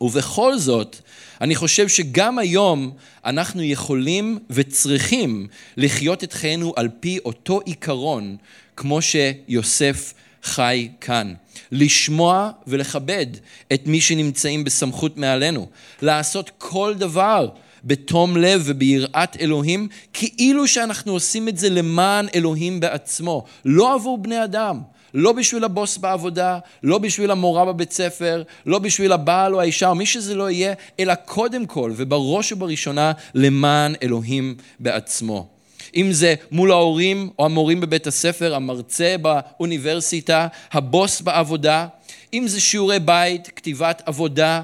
ובכל 0.00 0.58
זאת, 0.58 0.96
אני 1.40 1.54
חושב 1.54 1.88
שגם 1.88 2.38
היום 2.38 2.92
אנחנו 3.24 3.62
יכולים 3.62 4.38
וצריכים 4.50 5.46
לחיות 5.76 6.24
את 6.24 6.32
חיינו 6.32 6.72
על 6.76 6.88
פי 7.00 7.18
אותו 7.24 7.60
עיקרון, 7.64 8.36
כמו 8.76 8.98
שיוסף 9.02 10.14
חי 10.42 10.88
כאן. 11.00 11.34
לשמוע 11.72 12.50
ולכבד 12.66 13.26
את 13.72 13.86
מי 13.86 14.00
שנמצאים 14.00 14.64
בסמכות 14.64 15.16
מעלינו. 15.16 15.66
לעשות 16.02 16.50
כל 16.58 16.94
דבר 16.98 17.48
בתום 17.84 18.36
לב 18.36 18.62
וביראת 18.64 19.36
אלוהים, 19.40 19.88
כאילו 20.12 20.68
שאנחנו 20.68 21.12
עושים 21.12 21.48
את 21.48 21.58
זה 21.58 21.70
למען 21.70 22.26
אלוהים 22.34 22.80
בעצמו, 22.80 23.44
לא 23.64 23.94
עבור 23.94 24.18
בני 24.18 24.44
אדם. 24.44 24.80
לא 25.14 25.32
בשביל 25.32 25.64
הבוס 25.64 25.98
בעבודה, 25.98 26.58
לא 26.82 26.98
בשביל 26.98 27.30
המורה 27.30 27.64
בבית 27.64 27.92
ספר, 27.92 28.42
לא 28.66 28.78
בשביל 28.78 29.12
הבעל 29.12 29.54
או 29.54 29.60
האישה 29.60 29.88
או 29.88 29.94
מי 29.94 30.06
שזה 30.06 30.34
לא 30.34 30.50
יהיה, 30.50 30.74
אלא 31.00 31.14
קודם 31.14 31.66
כל 31.66 31.92
ובראש 31.96 32.52
ובראשונה 32.52 33.12
למען 33.34 33.94
אלוהים 34.02 34.54
בעצמו. 34.80 35.51
אם 35.96 36.12
זה 36.12 36.34
מול 36.50 36.70
ההורים 36.70 37.30
או 37.38 37.44
המורים 37.44 37.80
בבית 37.80 38.06
הספר, 38.06 38.54
המרצה 38.54 39.16
באוניברסיטה, 39.22 40.46
הבוס 40.72 41.20
בעבודה, 41.20 41.86
אם 42.34 42.48
זה 42.48 42.60
שיעורי 42.60 42.98
בית, 42.98 43.48
כתיבת 43.56 44.02
עבודה, 44.06 44.62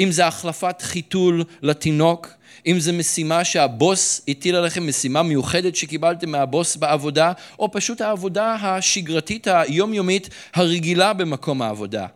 אם 0.00 0.10
זה 0.10 0.26
החלפת 0.26 0.82
חיתול 0.82 1.44
לתינוק, 1.62 2.28
אם 2.66 2.80
זו 2.80 2.92
משימה 2.92 3.44
שהבוס 3.44 4.20
הטיל 4.28 4.56
עליכם, 4.56 4.86
משימה 4.86 5.22
מיוחדת 5.22 5.76
שקיבלתם 5.76 6.30
מהבוס 6.30 6.76
בעבודה, 6.76 7.32
או 7.58 7.72
פשוט 7.72 8.00
העבודה 8.00 8.56
השגרתית 8.60 9.46
היומיומית 9.46 10.28
הרגילה 10.54 11.12
במקום 11.12 11.62
העבודה. 11.62 12.06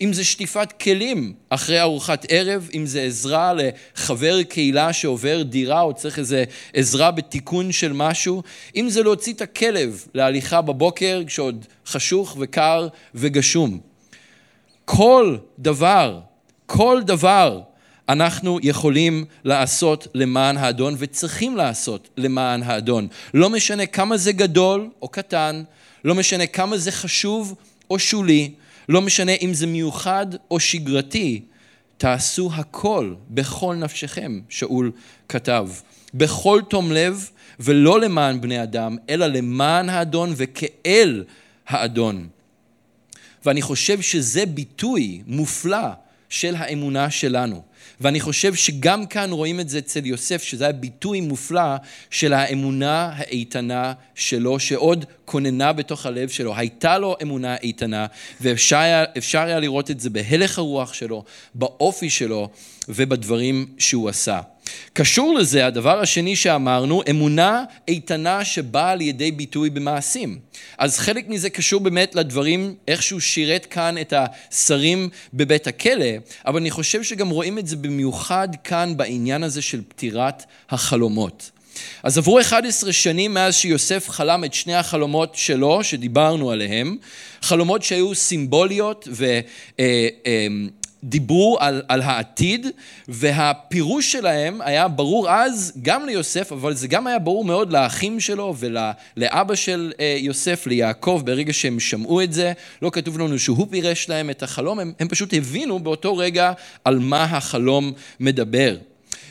אם 0.00 0.12
זה 0.12 0.24
שטיפת 0.24 0.72
כלים 0.82 1.34
אחרי 1.48 1.80
ארוחת 1.80 2.26
ערב, 2.28 2.68
אם 2.74 2.86
זה 2.86 3.02
עזרה 3.02 3.52
לחבר 3.52 4.42
קהילה 4.42 4.92
שעובר 4.92 5.42
דירה 5.42 5.80
או 5.80 5.94
צריך 5.94 6.18
איזה 6.18 6.44
עזרה 6.74 7.10
בתיקון 7.10 7.72
של 7.72 7.92
משהו, 7.92 8.42
אם 8.76 8.90
זה 8.90 9.02
להוציא 9.02 9.32
את 9.32 9.40
הכלב 9.40 10.06
להליכה 10.14 10.60
בבוקר 10.60 11.22
כשעוד 11.26 11.66
חשוך 11.86 12.36
וקר 12.40 12.88
וגשום. 13.14 13.80
כל 14.84 15.36
דבר, 15.58 16.20
כל 16.66 17.02
דבר 17.04 17.60
אנחנו 18.08 18.58
יכולים 18.62 19.24
לעשות 19.44 20.08
למען 20.14 20.56
האדון 20.56 20.94
וצריכים 20.98 21.56
לעשות 21.56 22.08
למען 22.16 22.62
האדון. 22.62 23.08
לא 23.34 23.50
משנה 23.50 23.86
כמה 23.86 24.16
זה 24.16 24.32
גדול 24.32 24.90
או 25.02 25.08
קטן, 25.08 25.62
לא 26.04 26.14
משנה 26.14 26.46
כמה 26.46 26.78
זה 26.78 26.92
חשוב 26.92 27.54
או 27.90 27.98
שולי, 27.98 28.50
לא 28.88 29.02
משנה 29.02 29.32
אם 29.42 29.54
זה 29.54 29.66
מיוחד 29.66 30.26
או 30.50 30.60
שגרתי, 30.60 31.42
תעשו 31.96 32.50
הכל 32.54 33.14
בכל 33.30 33.74
נפשכם, 33.74 34.40
שאול 34.48 34.92
כתב. 35.28 35.68
בכל 36.14 36.60
תום 36.68 36.92
לב 36.92 37.30
ולא 37.60 38.00
למען 38.00 38.40
בני 38.40 38.62
אדם, 38.62 38.96
אלא 39.10 39.26
למען 39.26 39.88
האדון 39.88 40.32
וכאל 40.36 41.24
האדון. 41.68 42.28
ואני 43.44 43.62
חושב 43.62 44.00
שזה 44.00 44.46
ביטוי 44.46 45.22
מופלא 45.26 45.88
של 46.28 46.54
האמונה 46.56 47.10
שלנו. 47.10 47.62
ואני 48.00 48.20
חושב 48.20 48.54
שגם 48.54 49.06
כאן 49.06 49.30
רואים 49.32 49.60
את 49.60 49.68
זה 49.68 49.78
אצל 49.78 50.06
יוסף, 50.06 50.42
שזה 50.42 50.64
היה 50.64 50.72
ביטוי 50.72 51.20
מופלא 51.20 51.76
של 52.10 52.32
האמונה 52.32 53.12
האיתנה 53.16 53.92
שלו, 54.14 54.60
שעוד 54.60 55.04
כוננה 55.24 55.72
בתוך 55.72 56.06
הלב 56.06 56.28
שלו. 56.28 56.56
הייתה 56.56 56.98
לו 56.98 57.16
אמונה 57.22 57.56
איתנה, 57.56 58.06
ואפשר 58.40 58.78
היה 59.34 59.60
לראות 59.60 59.90
את 59.90 60.00
זה 60.00 60.10
בהלך 60.10 60.58
הרוח 60.58 60.92
שלו, 60.92 61.24
באופי 61.54 62.10
שלו 62.10 62.48
ובדברים 62.88 63.66
שהוא 63.78 64.08
עשה. 64.08 64.40
קשור 64.92 65.34
לזה, 65.34 65.66
הדבר 65.66 66.00
השני 66.00 66.36
שאמרנו, 66.36 67.02
אמונה 67.10 67.64
איתנה 67.88 68.44
שבאה 68.44 68.94
לידי 68.94 69.32
ביטוי 69.32 69.70
במעשים. 69.70 70.38
אז 70.78 70.98
חלק 70.98 71.28
מזה 71.28 71.50
קשור 71.50 71.80
באמת 71.80 72.14
לדברים, 72.14 72.74
איך 72.88 73.02
שהוא 73.02 73.20
שירת 73.20 73.66
כאן 73.66 73.98
את 73.98 74.12
השרים 74.16 75.08
בבית 75.34 75.66
הכלא, 75.66 76.06
אבל 76.46 76.60
אני 76.60 76.70
חושב 76.70 77.02
שגם 77.02 77.28
רואים 77.28 77.58
את 77.58 77.66
זה 77.66 77.76
במיוחד 77.76 78.48
כאן 78.64 78.96
בעניין 78.96 79.42
הזה 79.42 79.62
של 79.62 79.80
פטירת 79.88 80.44
החלומות. 80.70 81.50
אז 82.02 82.18
עברו 82.18 82.40
11 82.40 82.92
שנים 82.92 83.34
מאז 83.34 83.54
שיוסף 83.54 84.10
חלם 84.10 84.44
את 84.44 84.54
שני 84.54 84.74
החלומות 84.74 85.34
שלו, 85.34 85.84
שדיברנו 85.84 86.50
עליהם, 86.50 86.96
חלומות 87.42 87.82
שהיו 87.82 88.14
סימבוליות 88.14 89.08
ו... 89.12 89.40
דיברו 91.06 91.56
על, 91.60 91.82
על 91.88 92.02
העתיד, 92.02 92.66
והפירוש 93.08 94.12
שלהם 94.12 94.60
היה 94.60 94.88
ברור 94.88 95.30
אז 95.30 95.72
גם 95.82 96.06
ליוסף, 96.06 96.52
אבל 96.52 96.74
זה 96.74 96.88
גם 96.88 97.06
היה 97.06 97.18
ברור 97.18 97.44
מאוד 97.44 97.72
לאחים 97.72 98.20
שלו 98.20 98.54
ולאבא 98.58 99.54
של 99.54 99.92
אה, 100.00 100.16
יוסף, 100.18 100.66
ליעקב, 100.66 101.22
ברגע 101.24 101.52
שהם 101.52 101.80
שמעו 101.80 102.22
את 102.22 102.32
זה. 102.32 102.52
לא 102.82 102.90
כתוב 102.90 103.18
לנו 103.18 103.38
שהוא 103.38 103.66
פירש 103.70 104.08
להם 104.08 104.30
את 104.30 104.42
החלום, 104.42 104.78
הם, 104.78 104.92
הם 105.00 105.08
פשוט 105.08 105.34
הבינו 105.34 105.78
באותו 105.78 106.16
רגע 106.16 106.52
על 106.84 106.98
מה 106.98 107.24
החלום 107.24 107.92
מדבר. 108.20 108.76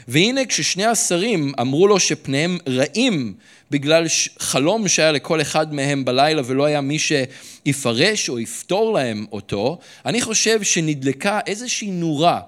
והנה 0.07 0.45
כששני 0.45 0.85
השרים 0.85 1.53
אמרו 1.61 1.87
לו 1.87 1.99
שפניהם 1.99 2.57
רעים 2.67 3.33
בגלל 3.71 4.05
חלום 4.39 4.87
שהיה 4.87 5.11
לכל 5.11 5.41
אחד 5.41 5.73
מהם 5.73 6.05
בלילה 6.05 6.41
ולא 6.45 6.65
היה 6.65 6.81
מי 6.81 6.97
שיפרש 6.99 8.29
או 8.29 8.39
יפתור 8.39 8.93
להם 8.93 9.25
אותו, 9.31 9.77
אני 10.05 10.21
חושב 10.21 10.63
שנדלקה 10.63 11.39
איזושהי 11.47 11.91
נורה 11.91 12.39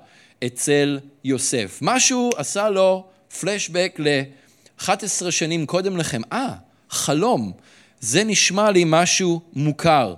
אצל 0.45 0.99
יוסף. 1.23 1.79
משהו 1.81 2.29
עשה 2.37 2.69
לו 2.69 3.05
פלשבק 3.39 3.95
ל-11 3.99 5.31
שנים 5.31 5.65
קודם 5.65 5.97
לכם. 5.97 6.21
אה, 6.31 6.53
חלום, 6.89 7.51
זה 7.99 8.23
נשמע 8.23 8.71
לי 8.71 8.83
משהו 8.87 9.41
מוכר. 9.53 10.13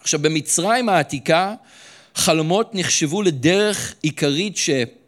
עכשיו, 0.00 0.20
במצרים 0.22 0.88
העתיקה, 0.88 1.54
חלומות 2.14 2.70
נחשבו 2.74 3.22
לדרך 3.22 3.94
עיקרית 4.02 4.56
שאלילי 4.56 5.03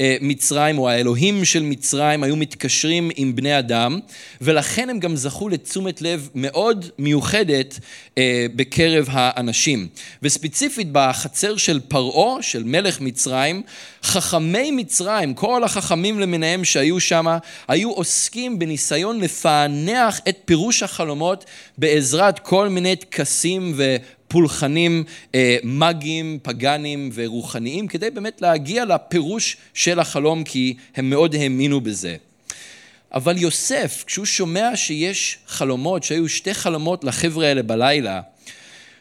אה, 0.00 0.16
מצרים, 0.20 0.78
או 0.78 0.88
האלוהים 0.88 1.44
של 1.44 1.62
מצרים, 1.62 2.22
היו 2.22 2.36
מתקשרים 2.36 3.10
עם 3.16 3.36
בני 3.36 3.58
אדם, 3.58 4.00
ולכן 4.40 4.90
הם 4.90 4.98
גם 4.98 5.16
זכו 5.16 5.48
לתשומת 5.48 6.02
לב 6.02 6.28
מאוד 6.34 6.90
מיוחדת 6.98 7.78
אה, 8.18 8.46
בקרב 8.56 9.06
האנשים. 9.10 9.88
וספציפית 10.22 10.88
בחצר 10.92 11.56
של 11.56 11.80
פרעה, 11.88 12.42
של 12.42 12.62
מלך 12.64 13.00
מצרים, 13.00 13.62
חכמי 14.02 14.70
מצרים, 14.70 15.34
כל 15.34 15.64
החכמים 15.64 16.20
למיניהם 16.20 16.64
שהיו 16.64 17.00
שם, 17.00 17.26
היו 17.68 17.90
עוסקים 17.90 18.58
בניסיון 18.58 19.20
לפענח 19.20 20.20
את 20.28 20.36
פירוש 20.44 20.82
החלומות 20.82 21.44
בעזרת 21.78 22.38
כל 22.38 22.68
מיני 22.68 22.96
טקסים. 22.96 23.74
פולחנים 24.28 25.04
אה, 25.34 25.56
מגיים, 25.64 26.38
פגאנים 26.42 27.10
ורוחניים, 27.14 27.88
כדי 27.88 28.10
באמת 28.10 28.42
להגיע 28.42 28.84
לפירוש 28.84 29.56
של 29.74 30.00
החלום, 30.00 30.44
כי 30.44 30.74
הם 30.96 31.10
מאוד 31.10 31.34
האמינו 31.34 31.80
בזה. 31.80 32.16
אבל 33.14 33.38
יוסף, 33.38 34.04
כשהוא 34.06 34.24
שומע 34.24 34.76
שיש 34.76 35.38
חלומות, 35.46 36.02
שהיו 36.02 36.28
שתי 36.28 36.54
חלומות 36.54 37.04
לחבר'ה 37.04 37.46
האלה 37.46 37.62
בלילה, 37.62 38.20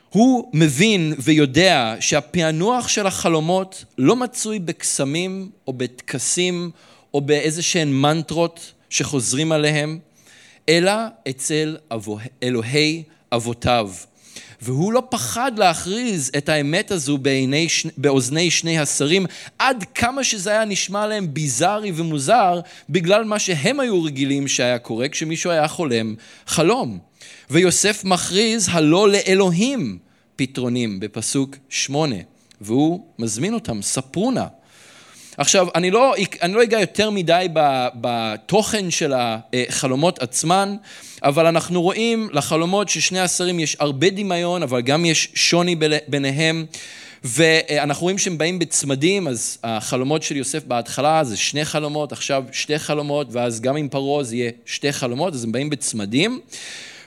הוא 0.10 0.50
מבין 0.54 1.14
ויודע 1.20 1.96
שהפענוח 2.00 2.88
של 2.88 3.08
החלומות 3.08 3.86
לא 3.98 4.16
מצוי 4.16 4.60
בקסמים 4.60 5.50
או 5.68 5.74
בטקסים 5.74 6.72
או 7.14 7.22
באיזה 7.22 7.64
שהן 7.64 7.94
מנטרות 7.94 8.72
שחוזרים 8.90 9.52
עליהם, 9.52 10.00
אלא 10.70 10.92
אצל 11.30 11.78
אלוהי 12.44 13.04
אבותיו. 13.32 13.92
והוא 14.62 14.94
לא 14.94 15.04
פחד 15.10 15.52
להכריז 15.58 16.32
את 16.38 16.50
האמת 16.50 16.92
הזו 16.92 17.18
בעיני, 17.18 17.68
באוזני 17.98 18.52
שני 18.52 18.80
השרים, 18.80 19.26
עד 19.60 19.86
כמה 19.96 20.24
שזה 20.24 20.50
היה 20.50 20.66
נשמע 20.66 21.08
להם 21.08 21.34
ביזארי 21.34 21.92
ומוזר, 21.96 22.60
בגלל 22.90 23.24
מה 23.24 23.40
שהם 23.40 23.80
היו 23.80 24.04
רגילים 24.04 24.48
שהיה 24.48 24.80
קורה 24.80 25.10
כשמישהו 25.10 25.52
היה 25.52 25.68
חולם 25.68 26.16
חלום. 26.48 27.00
ויוסף 27.50 28.04
מכריז 28.04 28.70
הלא 28.72 29.10
לאלוהים 29.10 29.98
פתרונים 30.36 31.00
בפסוק 31.00 31.56
שמונה, 31.70 32.16
והוא 32.62 33.06
מזמין 33.20 33.54
אותם, 33.54 33.82
ספרו 33.82 34.32
נא. 34.32 34.46
עכשיו, 35.38 35.68
אני 35.76 35.92
לא, 35.92 36.16
אני 36.42 36.54
לא 36.54 36.64
אגע 36.64 36.80
יותר 36.80 37.10
מדי 37.10 37.48
בתוכן 37.96 38.92
של 38.92 39.14
החלומות 39.16 40.20
עצמן, 40.20 40.76
אבל 41.24 41.46
אנחנו 41.46 41.82
רואים 41.82 42.30
לחלומות 42.34 42.90
של 42.90 43.00
שני 43.00 43.20
השרים 43.20 43.60
יש 43.60 43.78
הרבה 43.80 44.10
דמיון, 44.10 44.64
אבל 44.64 44.82
גם 44.82 45.06
יש 45.06 45.30
שוני 45.34 45.76
ביניהם. 46.08 46.66
ואנחנו 47.24 48.04
רואים 48.04 48.18
שהם 48.18 48.38
באים 48.38 48.60
בצמדים, 48.60 49.28
אז 49.28 49.58
החלומות 49.64 50.24
של 50.24 50.36
יוסף 50.36 50.64
בהתחלה 50.64 51.24
זה 51.24 51.38
שני 51.38 51.66
חלומות, 51.66 52.12
עכשיו 52.12 52.44
שתי 52.52 52.80
חלומות, 52.80 53.28
ואז 53.32 53.62
גם 53.62 53.76
עם 53.76 53.90
פרעה 53.90 54.24
זה 54.24 54.36
יהיה 54.36 54.52
שתי 54.66 54.92
חלומות, 54.92 55.34
אז 55.34 55.44
הם 55.44 55.52
באים 55.52 55.70
בצמדים. 55.70 56.40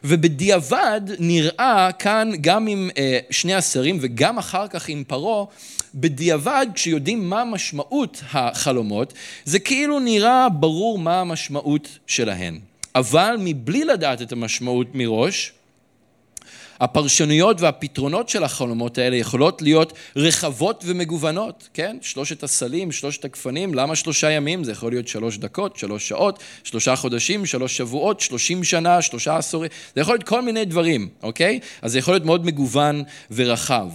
ובדיעבד 0.04 1.00
נראה 1.18 1.90
כאן 1.98 2.30
גם 2.40 2.66
עם 2.66 2.90
אה, 2.98 3.18
שני 3.30 3.54
השרים 3.54 3.98
וגם 4.00 4.38
אחר 4.38 4.68
כך 4.68 4.88
עם 4.88 5.04
פרעה, 5.06 5.44
בדיעבד 5.94 6.66
כשיודעים 6.74 7.30
מה 7.30 7.44
משמעות 7.44 8.22
החלומות, 8.32 9.12
זה 9.44 9.58
כאילו 9.58 10.00
נראה 10.00 10.48
ברור 10.48 10.98
מה 10.98 11.20
המשמעות 11.20 11.98
שלהן. 12.06 12.58
אבל 12.94 13.36
מבלי 13.38 13.84
לדעת 13.84 14.22
את 14.22 14.32
המשמעות 14.32 14.86
מראש, 14.94 15.52
הפרשנויות 16.80 17.60
והפתרונות 17.60 18.28
של 18.28 18.44
החלומות 18.44 18.98
האלה 18.98 19.16
יכולות 19.16 19.62
להיות 19.62 19.92
רחבות 20.16 20.84
ומגוונות, 20.86 21.68
כן? 21.74 21.96
שלושת 22.02 22.42
הסלים, 22.42 22.92
שלושת 22.92 23.24
הגפנים, 23.24 23.74
למה 23.74 23.96
שלושה 23.96 24.30
ימים? 24.30 24.64
זה 24.64 24.72
יכול 24.72 24.92
להיות 24.92 25.08
שלוש 25.08 25.38
דקות, 25.38 25.76
שלוש 25.76 26.08
שעות, 26.08 26.38
שלושה 26.64 26.96
חודשים, 26.96 27.46
שלוש 27.46 27.76
שבועות, 27.76 28.20
שלושים 28.20 28.64
שנה, 28.64 29.02
שלושה 29.02 29.36
עשורים, 29.36 29.70
זה 29.94 30.00
יכול 30.00 30.14
להיות 30.14 30.28
כל 30.28 30.42
מיני 30.42 30.64
דברים, 30.64 31.08
אוקיי? 31.22 31.60
אז 31.82 31.92
זה 31.92 31.98
יכול 31.98 32.14
להיות 32.14 32.24
מאוד 32.24 32.46
מגוון 32.46 33.02
ורחב. 33.30 33.88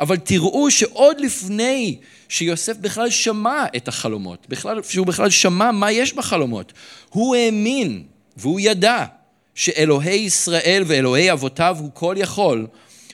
אבל 0.00 0.16
תראו 0.16 0.70
שעוד 0.70 1.20
לפני 1.20 1.96
שיוסף 2.28 2.76
בכלל 2.76 3.10
שמע 3.10 3.64
את 3.76 3.88
החלומות, 3.88 4.46
בכלל, 4.48 4.82
שהוא 4.82 5.06
בכלל 5.06 5.30
שמע 5.30 5.72
מה 5.72 5.92
יש 5.92 6.14
בחלומות, 6.14 6.72
הוא 7.08 7.36
האמין 7.36 8.02
והוא 8.36 8.60
ידע 8.60 9.04
שאלוהי 9.54 10.14
ישראל 10.14 10.82
ואלוהי 10.86 11.32
אבותיו 11.32 11.76
הוא 11.80 11.90
כל 11.94 12.14
יכול, 12.18 12.66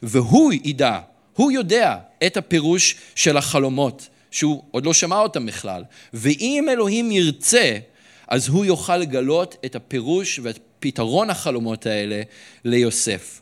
והוא 0.02 0.52
ידע, 0.64 0.98
הוא 1.32 1.52
יודע 1.52 1.96
את 2.26 2.36
הפירוש 2.36 2.96
של 3.14 3.36
החלומות, 3.36 4.08
שהוא 4.30 4.62
עוד 4.70 4.86
לא 4.86 4.94
שמע 4.94 5.18
אותם 5.18 5.46
בכלל. 5.46 5.84
ואם 6.12 6.66
אלוהים 6.70 7.12
ירצה, 7.12 7.78
אז 8.28 8.48
הוא 8.48 8.64
יוכל 8.64 8.96
לגלות 8.96 9.56
את 9.64 9.76
הפירוש 9.76 10.40
ואת 10.42 10.58
פתרון 10.80 11.30
החלומות 11.30 11.86
האלה 11.86 12.22
ליוסף. 12.64 13.40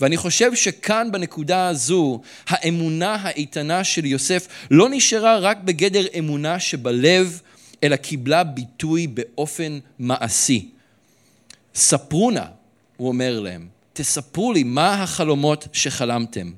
ואני 0.00 0.16
חושב 0.16 0.54
שכאן 0.54 1.08
בנקודה 1.12 1.68
הזו, 1.68 2.20
האמונה 2.48 3.14
האיתנה 3.14 3.84
של 3.84 4.04
יוסף 4.04 4.48
לא 4.70 4.88
נשארה 4.90 5.38
רק 5.38 5.58
בגדר 5.64 6.04
אמונה 6.18 6.60
שבלב, 6.60 7.40
אלא 7.84 7.96
קיבלה 7.96 8.44
ביטוי 8.44 9.06
באופן 9.06 9.78
מעשי. 9.98 10.75
ספרו 11.76 12.30
נא, 12.30 12.44
הוא 12.96 13.08
אומר 13.08 13.40
להם, 13.40 13.68
תספרו 13.92 14.52
לי 14.52 14.62
מה 14.62 15.02
החלומות 15.02 15.68
שחלמתם. 15.72 16.52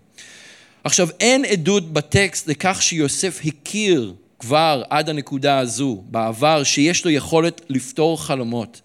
עכשיו, 0.85 1.09
אין 1.21 1.45
עדות 1.45 1.93
בטקסט 1.93 2.49
לכך 2.49 2.83
שיוסף 2.83 3.41
הכיר 3.45 4.15
כבר 4.39 4.83
עד 4.91 5.09
הנקודה 5.09 5.59
הזו, 5.59 6.03
בעבר, 6.07 6.63
שיש 6.63 7.05
לו 7.05 7.11
יכולת 7.11 7.61
לפתור 7.69 8.23
חלומות. 8.23 8.81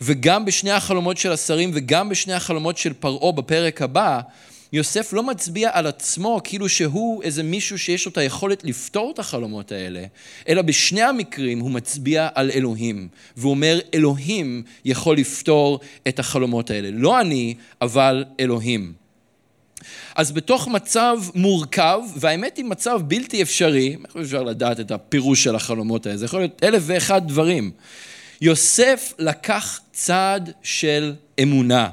וגם 0.00 0.44
בשני 0.44 0.70
החלומות 0.70 1.16
של 1.18 1.32
השרים 1.32 1.70
וגם 1.74 2.08
בשני 2.08 2.32
החלומות 2.32 2.78
של 2.78 2.92
פרעה 2.92 3.32
בפרק 3.32 3.82
הבא, 3.82 4.20
יוסף 4.72 5.12
לא 5.12 5.22
מצביע 5.22 5.70
על 5.72 5.86
עצמו 5.86 6.40
כאילו 6.44 6.68
שהוא 6.68 7.22
איזה 7.22 7.42
מישהו 7.42 7.78
שיש 7.78 8.06
לו 8.06 8.12
את 8.12 8.18
היכולת 8.18 8.64
לפתור 8.64 9.10
את 9.14 9.18
החלומות 9.18 9.72
האלה, 9.72 10.04
אלא 10.48 10.62
בשני 10.62 11.02
המקרים 11.02 11.58
הוא 11.58 11.70
מצביע 11.70 12.28
על 12.34 12.50
אלוהים, 12.50 13.08
והוא 13.36 13.50
אומר 13.50 13.78
אלוהים 13.94 14.62
יכול 14.84 15.16
לפתור 15.16 15.80
את 16.08 16.18
החלומות 16.18 16.70
האלה. 16.70 16.88
לא 16.92 17.20
אני, 17.20 17.54
אבל 17.80 18.24
אלוהים. 18.40 18.92
אז 20.14 20.32
בתוך 20.32 20.68
מצב 20.68 21.18
מורכב, 21.34 21.98
והאמת 22.16 22.56
היא 22.56 22.64
מצב 22.64 23.00
בלתי 23.04 23.42
אפשרי, 23.42 23.96
איך 24.06 24.16
אפשר 24.16 24.42
לדעת 24.42 24.80
את 24.80 24.90
הפירוש 24.90 25.44
של 25.44 25.54
החלומות 25.54 26.06
האלה? 26.06 26.16
זה 26.16 26.24
יכול 26.24 26.40
להיות 26.40 26.60
אלף 26.62 26.82
ואחד 26.86 27.28
דברים. 27.28 27.70
יוסף 28.40 29.12
לקח 29.18 29.80
צעד 29.92 30.52
של 30.62 31.14
אמונה. 31.42 31.88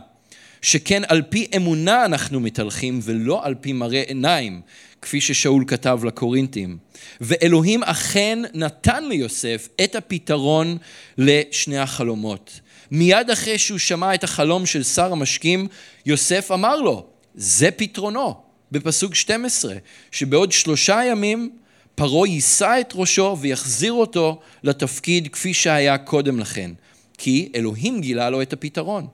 שכן 0.65 1.01
על 1.07 1.21
פי 1.29 1.47
אמונה 1.55 2.05
אנחנו 2.05 2.39
מתהלכים 2.39 2.99
ולא 3.03 3.45
על 3.45 3.55
פי 3.61 3.73
מראה 3.73 4.01
עיניים, 4.01 4.61
כפי 5.01 5.21
ששאול 5.21 5.63
כתב 5.67 5.99
לקורינתים. 6.03 6.77
ואלוהים 7.21 7.83
אכן 7.83 8.39
נתן 8.53 9.03
ליוסף 9.07 9.67
את 9.83 9.95
הפתרון 9.95 10.77
לשני 11.17 11.77
החלומות. 11.77 12.59
מיד 12.91 13.29
אחרי 13.29 13.57
שהוא 13.57 13.77
שמע 13.77 14.13
את 14.13 14.23
החלום 14.23 14.65
של 14.65 14.83
שר 14.83 15.11
המשקים, 15.11 15.67
יוסף 16.05 16.51
אמר 16.51 16.75
לו, 16.75 17.05
זה 17.35 17.71
פתרונו, 17.71 18.35
בפסוק 18.71 19.15
12, 19.15 19.75
שבעוד 20.11 20.51
שלושה 20.51 21.01
ימים 21.05 21.49
פרעה 21.95 22.27
יישא 22.27 22.77
את 22.81 22.93
ראשו 22.95 23.37
ויחזיר 23.41 23.93
אותו 23.93 24.39
לתפקיד 24.63 25.27
כפי 25.27 25.53
שהיה 25.53 25.97
קודם 25.97 26.39
לכן, 26.39 26.71
כי 27.17 27.49
אלוהים 27.55 28.01
גילה 28.01 28.29
לו 28.29 28.41
את 28.41 28.53
הפתרון. 28.53 29.07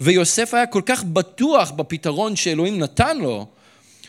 ויוסף 0.00 0.54
היה 0.54 0.66
כל 0.66 0.82
כך 0.86 1.04
בטוח 1.04 1.70
בפתרון 1.70 2.36
שאלוהים 2.36 2.78
נתן 2.78 3.18
לו, 3.18 3.46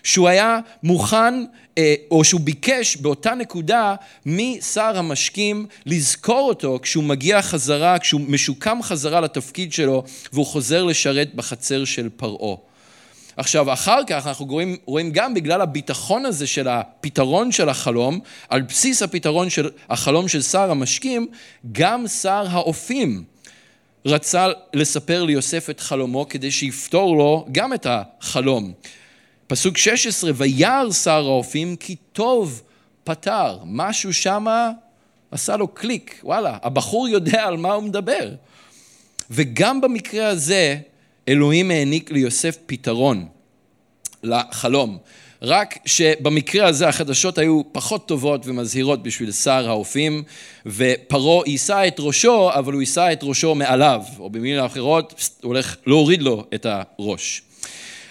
שהוא 0.03 0.27
היה 0.27 0.59
מוכן, 0.83 1.45
אה, 1.77 1.95
או 2.11 2.23
שהוא 2.23 2.41
ביקש 2.41 2.95
באותה 2.97 3.35
נקודה 3.35 3.95
משר 4.25 4.97
המשקים 4.97 5.65
לזכור 5.85 6.49
אותו 6.49 6.79
כשהוא 6.81 7.03
מגיע 7.03 7.41
חזרה, 7.41 7.99
כשהוא 7.99 8.21
משוקם 8.21 8.79
חזרה 8.81 9.21
לתפקיד 9.21 9.73
שלו 9.73 10.03
והוא 10.33 10.45
חוזר 10.45 10.83
לשרת 10.83 11.35
בחצר 11.35 11.85
של 11.85 12.09
פרעה. 12.15 12.55
עכשיו, 13.37 13.73
אחר 13.73 13.99
כך 14.07 14.27
אנחנו 14.27 14.45
רואים, 14.45 14.77
רואים 14.85 15.11
גם 15.11 15.33
בגלל 15.33 15.61
הביטחון 15.61 16.25
הזה 16.25 16.47
של 16.47 16.67
הפתרון 16.67 17.51
של 17.51 17.69
החלום, 17.69 18.19
על 18.49 18.61
בסיס 18.61 19.01
הפתרון 19.01 19.49
של 19.49 19.69
החלום 19.89 20.27
של 20.27 20.41
שר 20.41 20.71
המשקים, 20.71 21.27
גם 21.71 22.07
שר 22.07 22.45
האופים 22.49 23.23
רצה 24.05 24.47
לספר 24.73 25.23
ליוסף 25.23 25.69
את 25.69 25.79
חלומו 25.79 26.29
כדי 26.29 26.51
שיפתור 26.51 27.17
לו 27.17 27.45
גם 27.51 27.73
את 27.73 27.87
החלום. 27.89 28.73
פסוק 29.47 29.77
16, 29.77 30.31
וירא 30.35 30.91
שר 30.91 31.25
האופים 31.25 31.75
כי 31.75 31.95
טוב 31.95 32.61
פתר. 33.03 33.59
משהו 33.65 34.13
שמה 34.13 34.71
עשה 35.31 35.57
לו 35.57 35.67
קליק, 35.67 36.19
וואלה, 36.23 36.57
הבחור 36.63 37.07
יודע 37.07 37.43
על 37.43 37.57
מה 37.57 37.73
הוא 37.73 37.83
מדבר. 37.83 38.31
וגם 39.31 39.81
במקרה 39.81 40.27
הזה, 40.27 40.77
אלוהים 41.27 41.71
העניק 41.71 42.11
ליוסף 42.11 42.57
פתרון 42.65 43.27
לחלום. 44.23 44.97
רק 45.41 45.77
שבמקרה 45.85 46.67
הזה 46.67 46.87
החדשות 46.87 47.37
היו 47.37 47.61
פחות 47.71 48.07
טובות 48.07 48.47
ומזהירות 48.47 49.03
בשביל 49.03 49.31
שר 49.31 49.69
האופים, 49.69 50.23
ופרעה 50.65 51.43
יישא 51.45 51.87
את 51.87 51.95
ראשו, 51.99 52.49
אבל 52.53 52.73
הוא 52.73 52.81
יישא 52.81 53.09
את 53.13 53.19
ראשו 53.23 53.55
מעליו, 53.55 54.01
או 54.19 54.29
במילים 54.29 54.63
אחרות, 54.63 55.33
הולך 55.43 55.75
להוריד 55.85 56.21
לו 56.21 56.45
את 56.53 56.65
הראש. 56.69 57.41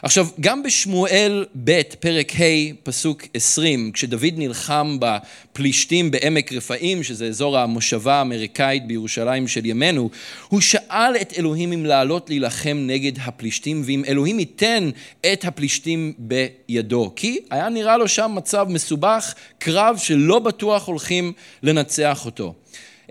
עכשיו, 0.02 0.28
גם 0.40 0.62
בשמואל 0.62 1.46
ב', 1.64 1.82
פרק 2.00 2.32
ה', 2.40 2.74
פסוק 2.82 3.22
20, 3.34 3.92
כשדוד 3.92 4.34
נלחם 4.36 4.96
בפלישתים 5.00 6.10
בעמק 6.10 6.52
רפאים, 6.52 7.02
שזה 7.02 7.26
אזור 7.26 7.58
המושבה 7.58 8.14
האמריקאית 8.14 8.86
בירושלים 8.86 9.48
של 9.48 9.66
ימינו, 9.66 10.10
הוא 10.48 10.60
שאל 10.60 11.16
את 11.20 11.32
אלוהים 11.38 11.72
אם 11.72 11.86
לעלות 11.86 12.30
להילחם 12.30 12.78
נגד 12.86 13.12
הפלישתים, 13.20 13.82
ואם 13.86 14.02
אלוהים 14.08 14.38
ייתן 14.38 14.90
את 15.32 15.44
הפלישתים 15.44 16.12
בידו. 16.18 17.12
כי 17.16 17.38
היה 17.50 17.68
נראה 17.68 17.96
לו 17.96 18.08
שם 18.08 18.32
מצב 18.34 18.66
מסובך, 18.68 19.34
קרב 19.58 19.96
שלא 19.98 20.38
בטוח 20.38 20.86
הולכים 20.86 21.32
לנצח 21.62 22.26
אותו. 22.26 22.54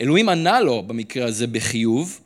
אלוהים 0.02 0.30
ענה 0.30 0.60
לו 0.60 0.84
במקרה 0.84 1.26
הזה 1.26 1.48
בחיוב, 1.48 2.20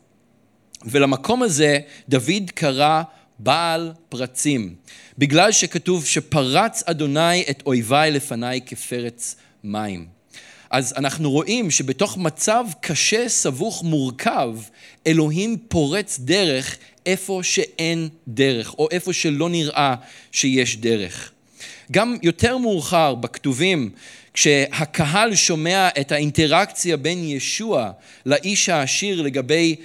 ולמקום 0.84 1.42
הזה 1.42 1.78
דוד 2.08 2.50
קרא 2.54 3.02
בעל 3.42 3.92
פרצים, 4.08 4.74
בגלל 5.18 5.52
שכתוב 5.52 6.06
שפרץ 6.06 6.82
אדוני 6.86 7.44
את 7.50 7.62
אויביי 7.66 8.10
לפניי 8.10 8.60
כפרץ 8.66 9.36
מים. 9.64 10.06
אז 10.70 10.94
אנחנו 10.96 11.30
רואים 11.30 11.70
שבתוך 11.70 12.18
מצב 12.18 12.64
קשה, 12.80 13.28
סבוך, 13.28 13.82
מורכב, 13.82 14.54
אלוהים 15.06 15.56
פורץ 15.68 16.18
דרך 16.20 16.76
איפה 17.06 17.40
שאין 17.42 18.08
דרך, 18.28 18.74
או 18.78 18.88
איפה 18.90 19.12
שלא 19.12 19.48
נראה 19.48 19.94
שיש 20.32 20.76
דרך. 20.76 21.32
גם 21.92 22.16
יותר 22.22 22.58
מאוחר 22.58 23.14
בכתובים, 23.14 23.90
כשהקהל 24.34 25.34
שומע 25.34 25.88
את 26.00 26.12
האינטראקציה 26.12 26.96
בין 26.96 27.24
ישוע 27.24 27.90
לאיש 28.26 28.68
העשיר 28.68 29.22
לגבי 29.22 29.76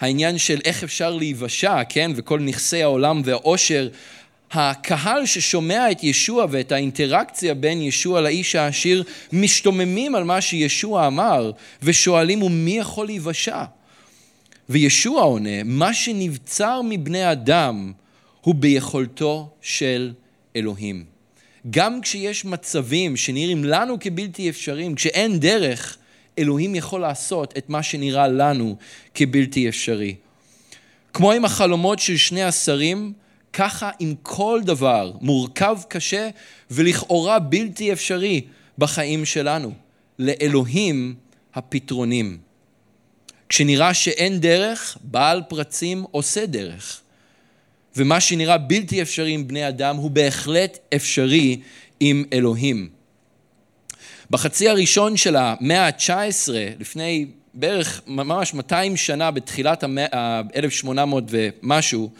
העניין 0.00 0.38
של 0.38 0.60
איך 0.64 0.82
אפשר 0.82 1.10
להיוושע, 1.10 1.82
כן, 1.88 2.10
וכל 2.16 2.40
נכסי 2.40 2.82
העולם 2.82 3.22
והעושר, 3.24 3.88
הקהל 4.50 5.26
ששומע 5.26 5.90
את 5.90 6.04
ישוע 6.04 6.46
ואת 6.50 6.72
האינטראקציה 6.72 7.54
בין 7.54 7.82
ישוע 7.82 8.20
לאיש 8.20 8.54
העשיר, 8.54 9.04
משתוממים 9.32 10.14
על 10.14 10.24
מה 10.24 10.40
שישוע 10.40 11.06
אמר, 11.06 11.50
ושואלים, 11.82 12.42
ומי 12.42 12.78
יכול 12.78 13.06
להיוושע? 13.06 13.64
וישוע 14.68 15.22
עונה, 15.22 15.62
מה 15.64 15.94
שנבצר 15.94 16.80
מבני 16.84 17.32
אדם 17.32 17.92
הוא 18.40 18.54
ביכולתו 18.54 19.48
של 19.62 20.12
אלוהים. 20.56 21.04
גם 21.70 22.00
כשיש 22.00 22.44
מצבים 22.44 23.16
שנראים 23.16 23.64
לנו 23.64 24.00
כבלתי 24.00 24.48
אפשריים, 24.48 24.94
כשאין 24.94 25.40
דרך, 25.40 25.96
אלוהים 26.38 26.74
יכול 26.74 27.00
לעשות 27.00 27.58
את 27.58 27.68
מה 27.68 27.82
שנראה 27.82 28.28
לנו 28.28 28.76
כבלתי 29.14 29.68
אפשרי. 29.68 30.14
כמו 31.12 31.32
עם 31.32 31.44
החלומות 31.44 31.98
של 31.98 32.16
שני 32.16 32.42
השרים, 32.42 33.12
ככה 33.52 33.90
עם 33.98 34.14
כל 34.22 34.60
דבר 34.64 35.12
מורכב 35.20 35.78
קשה 35.88 36.28
ולכאורה 36.70 37.38
בלתי 37.38 37.92
אפשרי 37.92 38.40
בחיים 38.78 39.24
שלנו. 39.24 39.72
לאלוהים 40.18 41.14
הפתרונים. 41.54 42.38
כשנראה 43.48 43.94
שאין 43.94 44.40
דרך, 44.40 44.98
בעל 45.02 45.42
פרצים 45.48 46.04
עושה 46.10 46.46
דרך. 46.46 47.00
ומה 47.96 48.20
שנראה 48.20 48.58
בלתי 48.58 49.02
אפשרי 49.02 49.32
עם 49.32 49.48
בני 49.48 49.68
אדם 49.68 49.96
הוא 49.96 50.10
בהחלט 50.10 50.78
אפשרי 50.94 51.60
עם 52.00 52.24
אלוהים. 52.32 52.88
בחצי 54.30 54.68
הראשון 54.68 55.16
של 55.16 55.36
המאה 55.36 55.86
ה-19, 55.86 56.48
לפני 56.80 57.26
בערך 57.54 58.00
ממש 58.06 58.54
200 58.54 58.96
שנה, 58.96 59.30
בתחילת 59.30 59.82
המאה, 59.82 60.40
1800 60.56 61.24
ומשהו, 61.28 62.10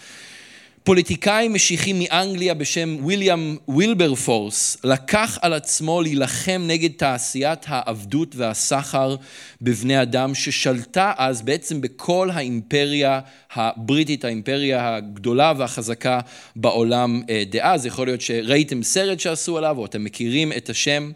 פוליטיקאי 0.87 1.49
משיחי 1.49 1.93
מאנגליה 1.93 2.55
בשם 2.55 2.97
ויליאם 3.07 3.57
וילברפורס 3.69 4.77
לקח 4.85 5.39
על 5.43 5.53
עצמו 5.53 6.03
להילחם 6.03 6.65
נגד 6.67 6.91
תעשיית 6.97 7.59
העבדות 7.67 8.37
והסחר 8.37 9.17
בבני 9.63 10.03
אדם 10.03 10.35
ששלטה 10.35 11.13
אז 11.17 11.43
בעצם 11.43 11.81
בכל 11.81 12.31
האימפריה 12.33 13.21
הבריטית, 13.53 14.25
האימפריה 14.25 14.97
הגדולה 14.97 15.53
והחזקה 15.57 16.21
בעולם 16.57 17.23
אה, 17.31 17.43
דאז. 17.51 17.87
יכול 17.87 18.07
להיות 18.07 18.21
שראיתם 18.21 18.83
סרט 18.83 19.21
שעשו 19.21 19.59
עליו 19.59 19.79
או 19.79 19.87
אתם 19.87 20.05
מכירים 20.05 20.53
את 20.53 20.71
השם 20.71 21.11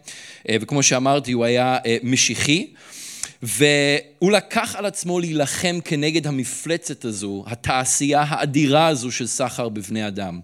אה, 0.49 0.55
וכמו 0.61 0.83
שאמרתי 0.83 1.31
הוא 1.31 1.45
היה 1.45 1.77
אה, 1.85 1.97
משיחי. 2.03 2.67
והוא 3.43 4.31
לקח 4.31 4.75
על 4.75 4.85
עצמו 4.85 5.19
להילחם 5.19 5.79
כנגד 5.85 6.27
המפלצת 6.27 7.05
הזו, 7.05 7.43
התעשייה 7.47 8.23
האדירה 8.27 8.87
הזו 8.87 9.11
של 9.11 9.27
סחר 9.27 9.69
בבני 9.69 10.07
אדם. 10.07 10.39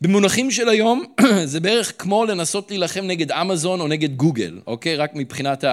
במונחים 0.00 0.50
של 0.50 0.68
היום 0.68 1.04
זה 1.44 1.60
בערך 1.60 1.92
כמו 1.98 2.24
לנסות 2.24 2.70
להילחם 2.70 3.04
נגד 3.04 3.32
אמזון 3.32 3.80
או 3.80 3.88
נגד 3.88 4.16
גוגל, 4.16 4.60
אוקיי? 4.66 4.96
רק 4.96 5.10
מבחינת 5.14 5.64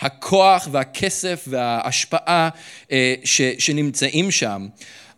הכוח 0.00 0.68
והכסף 0.72 1.44
וההשפעה 1.48 2.48
אה, 2.92 3.14
שנמצאים 3.58 4.30
שם. 4.30 4.66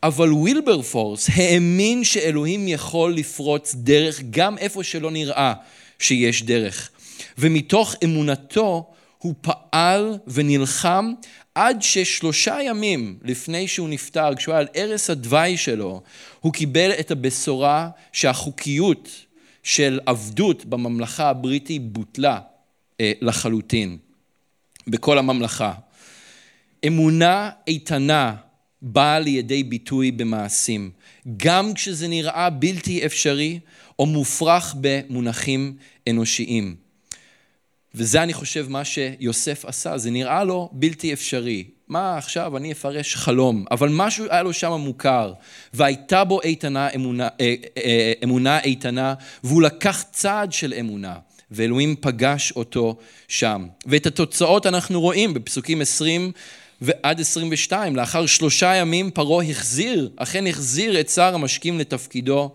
אבל 0.02 0.32
וילברפורס 0.32 1.30
האמין 1.34 2.04
שאלוהים 2.04 2.68
יכול 2.68 3.14
לפרוץ 3.14 3.74
דרך 3.74 4.22
גם 4.30 4.58
איפה 4.58 4.84
שלא 4.84 5.10
נראה 5.10 5.52
שיש 5.98 6.42
דרך. 6.42 6.90
ומתוך 7.38 7.94
אמונתו 8.04 8.86
הוא 9.18 9.34
פעל 9.40 10.18
ונלחם 10.26 11.12
עד 11.54 11.82
ששלושה 11.82 12.58
ימים 12.62 13.18
לפני 13.22 13.68
שהוא 13.68 13.88
נפטר, 13.88 14.34
כשהוא 14.36 14.52
היה 14.52 14.60
על 14.60 14.68
ערש 14.74 15.10
הדווי 15.10 15.56
שלו, 15.56 16.02
הוא 16.40 16.52
קיבל 16.52 16.90
את 17.00 17.10
הבשורה 17.10 17.90
שהחוקיות 18.12 19.08
של 19.62 20.00
עבדות 20.06 20.64
בממלכה 20.64 21.30
הבריטית 21.30 21.92
בוטלה 21.92 22.40
אה, 23.00 23.12
לחלוטין, 23.20 23.98
בכל 24.86 25.18
הממלכה. 25.18 25.72
אמונה 26.86 27.50
איתנה 27.66 28.34
באה 28.82 29.18
לידי 29.18 29.62
ביטוי 29.62 30.10
במעשים, 30.10 30.90
גם 31.36 31.74
כשזה 31.74 32.08
נראה 32.08 32.50
בלתי 32.50 33.06
אפשרי 33.06 33.60
או 33.98 34.06
מופרך 34.06 34.74
במונחים 34.80 35.76
אנושיים. 36.08 36.87
וזה 37.94 38.22
אני 38.22 38.32
חושב 38.32 38.66
מה 38.68 38.84
שיוסף 38.84 39.64
עשה, 39.64 39.98
זה 39.98 40.10
נראה 40.10 40.44
לו 40.44 40.68
בלתי 40.72 41.12
אפשרי. 41.12 41.64
מה 41.88 42.18
עכשיו 42.18 42.56
אני 42.56 42.72
אפרש 42.72 43.16
חלום, 43.16 43.64
אבל 43.70 43.88
משהו 43.92 44.24
היה 44.30 44.42
לו 44.42 44.52
שם 44.52 44.72
מוכר, 44.72 45.32
והייתה 45.74 46.24
בו 46.24 46.42
איתנה, 46.42 46.88
אמונה, 46.94 47.28
אה, 47.40 47.54
אה, 47.84 48.12
אמונה 48.24 48.60
איתנה, 48.60 49.14
והוא 49.44 49.62
לקח 49.62 50.04
צעד 50.12 50.52
של 50.52 50.74
אמונה, 50.80 51.14
ואלוהים 51.50 51.96
פגש 52.00 52.52
אותו 52.52 52.96
שם. 53.28 53.66
ואת 53.86 54.06
התוצאות 54.06 54.66
אנחנו 54.66 55.00
רואים 55.00 55.34
בפסוקים 55.34 55.80
20 55.80 56.32
ועד 56.80 57.20
22. 57.20 57.96
לאחר 57.96 58.26
שלושה 58.26 58.74
ימים 58.74 59.10
פרעה 59.10 59.50
החזיר, 59.50 60.10
אכן 60.16 60.46
החזיר 60.46 61.00
את 61.00 61.08
שר 61.08 61.34
המשקים 61.34 61.78
לתפקידו. 61.78 62.50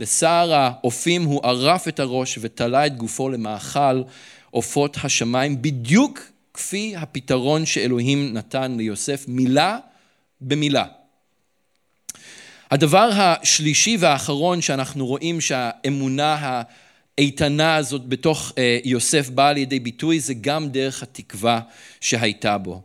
לשר 0.00 0.52
האופים 0.54 1.22
הוא 1.22 1.40
ערף 1.44 1.88
את 1.88 2.00
הראש 2.00 2.38
ותלה 2.40 2.86
את 2.86 2.96
גופו 2.96 3.28
למאכל 3.28 4.02
עופות 4.52 4.96
השמיים, 5.04 5.62
בדיוק 5.62 6.20
כפי 6.54 6.94
הפתרון 6.96 7.66
שאלוהים 7.66 8.32
נתן 8.32 8.76
ליוסף, 8.76 9.24
מילה 9.28 9.78
במילה. 10.40 10.84
הדבר 12.70 13.10
השלישי 13.12 13.96
והאחרון 14.00 14.60
שאנחנו 14.60 15.06
רואים 15.06 15.40
שהאמונה 15.40 16.62
האיתנה 17.18 17.76
הזאת 17.76 18.06
בתוך 18.08 18.52
אה, 18.58 18.78
יוסף 18.84 19.28
באה 19.28 19.52
לידי 19.52 19.80
ביטוי 19.80 20.20
זה 20.20 20.34
גם 20.34 20.68
דרך 20.68 21.02
התקווה 21.02 21.60
שהייתה 22.00 22.58
בו. 22.58 22.82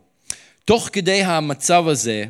תוך 0.64 0.88
כדי 0.92 1.22
המצב 1.22 1.88
הזה 1.88 2.24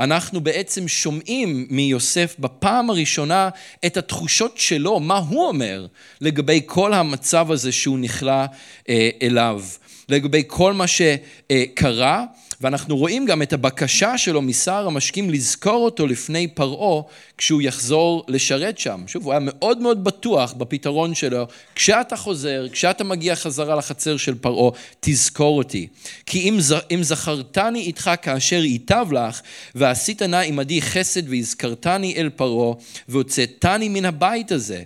אנחנו 0.00 0.40
בעצם 0.40 0.88
שומעים 0.88 1.66
מיוסף 1.70 2.36
בפעם 2.38 2.90
הראשונה 2.90 3.48
את 3.86 3.96
התחושות 3.96 4.58
שלו, 4.58 5.00
מה 5.00 5.18
הוא 5.18 5.46
אומר 5.46 5.86
לגבי 6.20 6.60
כל 6.66 6.94
המצב 6.94 7.50
הזה 7.50 7.72
שהוא 7.72 7.98
נכלא 7.98 8.44
אה, 8.88 9.10
אליו, 9.22 9.62
לגבי 10.08 10.42
כל 10.46 10.72
מה 10.72 10.84
שקרה. 10.86 12.24
ואנחנו 12.60 12.96
רואים 12.96 13.26
גם 13.26 13.42
את 13.42 13.52
הבקשה 13.52 14.18
שלו 14.18 14.42
משר 14.42 14.86
המשקים 14.86 15.30
לזכור 15.30 15.84
אותו 15.84 16.06
לפני 16.06 16.48
פרעה 16.48 17.02
כשהוא 17.38 17.62
יחזור 17.62 18.24
לשרת 18.28 18.78
שם. 18.78 19.04
שוב, 19.06 19.24
הוא 19.24 19.32
היה 19.32 19.40
מאוד 19.42 19.78
מאוד 19.78 20.04
בטוח 20.04 20.52
בפתרון 20.52 21.14
שלו, 21.14 21.46
כשאתה 21.74 22.16
חוזר, 22.16 22.66
כשאתה 22.72 23.04
מגיע 23.04 23.36
חזרה 23.36 23.76
לחצר 23.76 24.16
של 24.16 24.34
פרעה, 24.34 24.70
תזכור 25.00 25.58
אותי. 25.58 25.86
כי 26.26 26.38
אם, 26.48 26.58
אם 26.94 27.02
זכרתני 27.02 27.80
איתך 27.80 28.10
כאשר 28.22 28.64
ייטב 28.64 29.06
לך, 29.12 29.40
ועשית 29.74 30.22
נא 30.22 30.36
עמדי 30.36 30.82
חסד 30.82 31.28
והזכרתני 31.28 32.14
אל 32.16 32.30
פרעה, 32.36 32.74
והוצאתני 33.08 33.88
מן 33.88 34.04
הבית 34.04 34.52
הזה. 34.52 34.82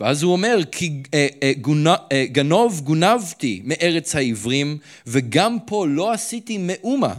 ואז 0.00 0.22
הוא 0.22 0.32
אומר, 0.32 0.58
כי 0.72 1.02
אה, 1.14 1.26
אה, 1.42 1.52
אה, 2.12 2.26
גנוב 2.26 2.80
גונבתי 2.80 3.62
מארץ 3.64 4.14
העברים, 4.14 4.78
וגם 5.06 5.58
פה 5.66 5.86
לא 5.88 6.12
עשיתי 6.12 6.58
מאומה, 6.58 7.14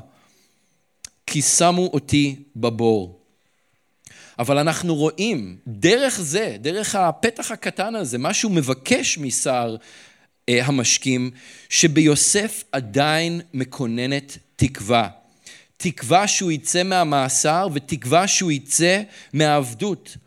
כי 1.28 1.42
שמו 1.42 1.90
אותי 1.94 2.36
בבור. 2.56 3.20
אבל 4.40 4.58
אנחנו 4.58 4.96
רואים, 4.96 5.58
דרך 5.68 6.22
זה, 6.22 6.58
דרך 6.60 6.96
הפתח 6.96 7.52
הקטן 7.52 7.96
הזה, 7.96 8.18
מה 8.18 8.34
שהוא 8.34 8.52
מבקש 8.52 9.18
משר 9.18 9.76
המשקים, 10.48 11.32
שביוסף 11.70 12.64
עדיין 12.72 13.42
מקוננת 13.54 14.38
תקווה. 14.56 15.10
תקווה 15.78 16.28
שהוא 16.28 16.52
יצא 16.52 16.84
מהמאסר 16.84 17.68
ותקווה 17.74 18.28
שהוא 18.28 18.52
יצא 18.52 19.02
מהעבדות. 19.34 20.18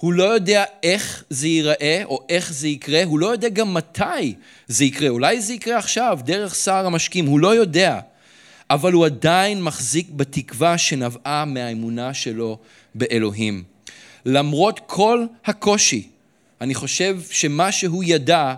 הוא 0.00 0.12
לא 0.12 0.24
יודע 0.24 0.64
איך 0.82 1.24
זה 1.30 1.48
ייראה 1.48 2.02
או 2.04 2.20
איך 2.28 2.52
זה 2.52 2.68
יקרה, 2.68 3.04
הוא 3.04 3.18
לא 3.18 3.26
יודע 3.26 3.48
גם 3.48 3.74
מתי 3.74 4.34
זה 4.66 4.84
יקרה. 4.84 5.08
אולי 5.08 5.40
זה 5.40 5.52
יקרה 5.52 5.78
עכשיו, 5.78 6.18
דרך 6.24 6.54
שר 6.54 6.86
המשקים, 6.86 7.26
הוא 7.26 7.40
לא 7.40 7.54
יודע. 7.54 8.00
אבל 8.70 8.92
הוא 8.92 9.06
עדיין 9.06 9.62
מחזיק 9.62 10.10
בתקווה 10.10 10.78
שנבעה 10.78 11.44
מהאמונה 11.44 12.14
שלו 12.14 12.58
באלוהים. 12.94 13.62
למרות 14.26 14.80
כל 14.86 15.24
הקושי, 15.44 16.08
אני 16.60 16.74
חושב 16.74 17.18
שמה 17.30 17.72
שהוא 17.72 18.04
ידע, 18.06 18.54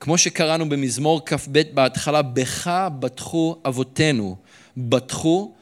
כמו 0.00 0.18
שקראנו 0.18 0.68
במזמור 0.68 1.20
כ"ב 1.26 1.62
בהתחלה, 1.74 2.22
בך 2.22 2.88
בטחו 3.00 3.56
אבותינו, 3.66 4.36
בטחו 4.76 5.52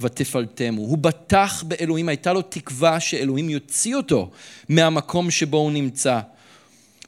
ותפלטמו. 0.00 0.80
הוא 0.80 0.98
בטח 0.98 1.64
באלוהים, 1.66 2.08
הייתה 2.08 2.32
לו 2.32 2.42
תקווה 2.42 3.00
שאלוהים 3.00 3.50
יוציא 3.50 3.96
אותו 3.96 4.30
מהמקום 4.68 5.30
שבו 5.30 5.56
הוא 5.56 5.72
נמצא. 5.72 6.20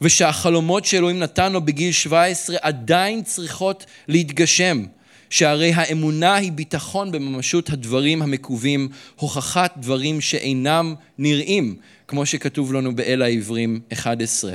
ושהחלומות 0.01 0.84
שאלוהים 0.84 1.18
נתן 1.18 1.53
לו 1.53 1.61
בגיל 1.61 1.93
17 1.93 2.57
עדיין 2.61 3.22
צריכות 3.22 3.87
להתגשם. 4.09 4.84
שהרי 5.30 5.72
האמונה 5.72 6.34
היא 6.34 6.53
ביטחון 6.53 7.12
בממשות 7.12 7.70
הדברים 7.70 8.22
המקווים, 8.22 8.89
הוכחת 9.16 9.74
דברים 9.76 10.20
שאינם 10.20 10.95
נראים, 11.18 11.76
כמו 12.09 12.26
שכתוב 12.26 12.72
לנו 12.72 12.97
באל 12.97 13.22
העברים 13.22 13.80
11. 13.93 14.55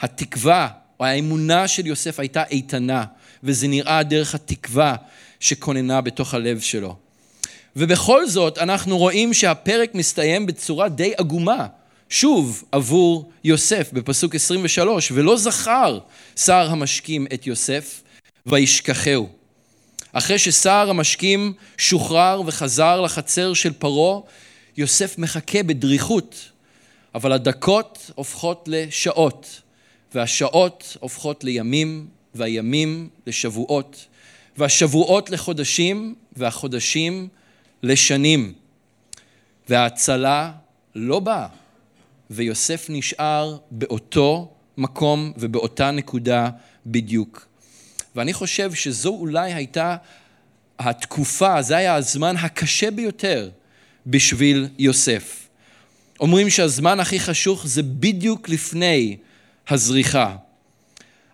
התקווה 0.00 0.68
או 1.00 1.04
האמונה 1.04 1.68
של 1.68 1.86
יוסף 1.86 2.20
הייתה 2.20 2.44
איתנה, 2.44 3.04
וזה 3.42 3.68
נראה 3.68 4.02
דרך 4.02 4.34
התקווה 4.34 4.96
שכוננה 5.40 6.00
בתוך 6.00 6.34
הלב 6.34 6.60
שלו. 6.60 6.96
ובכל 7.76 8.26
זאת 8.26 8.58
אנחנו 8.58 8.98
רואים 8.98 9.34
שהפרק 9.34 9.94
מסתיים 9.94 10.46
בצורה 10.46 10.88
די 10.88 11.12
עגומה, 11.16 11.66
שוב 12.08 12.64
עבור 12.72 13.30
יוסף 13.44 13.90
בפסוק 13.92 14.34
23, 14.34 15.12
ולא 15.14 15.36
זכר 15.36 15.98
שר 16.36 16.70
המשקים 16.70 17.26
את 17.34 17.46
יוסף 17.46 18.02
וישכחהו. 18.46 19.28
אחרי 20.12 20.38
ששר 20.38 20.90
המשקים 20.90 21.52
שוחרר 21.78 22.42
וחזר 22.46 23.00
לחצר 23.00 23.54
של 23.54 23.72
פרעה, 23.72 24.20
יוסף 24.76 25.18
מחכה 25.18 25.62
בדריכות, 25.62 26.50
אבל 27.14 27.32
הדקות 27.32 28.10
הופכות 28.14 28.68
לשעות, 28.72 29.60
והשעות 30.14 30.96
הופכות 31.00 31.44
לימים, 31.44 32.06
והימים 32.34 33.08
לשבועות, 33.26 34.06
והשבועות 34.60 35.30
לחודשים, 35.30 36.14
והחודשים 36.36 37.28
לשנים. 37.82 38.52
וההצלה 39.68 40.52
לא 40.94 41.20
באה, 41.20 41.46
ויוסף 42.30 42.86
נשאר 42.88 43.58
באותו 43.70 44.52
מקום 44.76 45.32
ובאותה 45.36 45.90
נקודה 45.90 46.50
בדיוק. 46.86 47.46
ואני 48.16 48.32
חושב 48.32 48.74
שזו 48.74 49.10
אולי 49.10 49.52
הייתה 49.52 49.96
התקופה, 50.78 51.62
זה 51.62 51.76
היה 51.76 51.94
הזמן 51.94 52.36
הקשה 52.36 52.90
ביותר 52.90 53.50
בשביל 54.06 54.68
יוסף. 54.78 55.48
אומרים 56.20 56.50
שהזמן 56.50 57.00
הכי 57.00 57.20
חשוך 57.20 57.66
זה 57.66 57.82
בדיוק 57.82 58.48
לפני 58.48 59.16
הזריחה. 59.68 60.36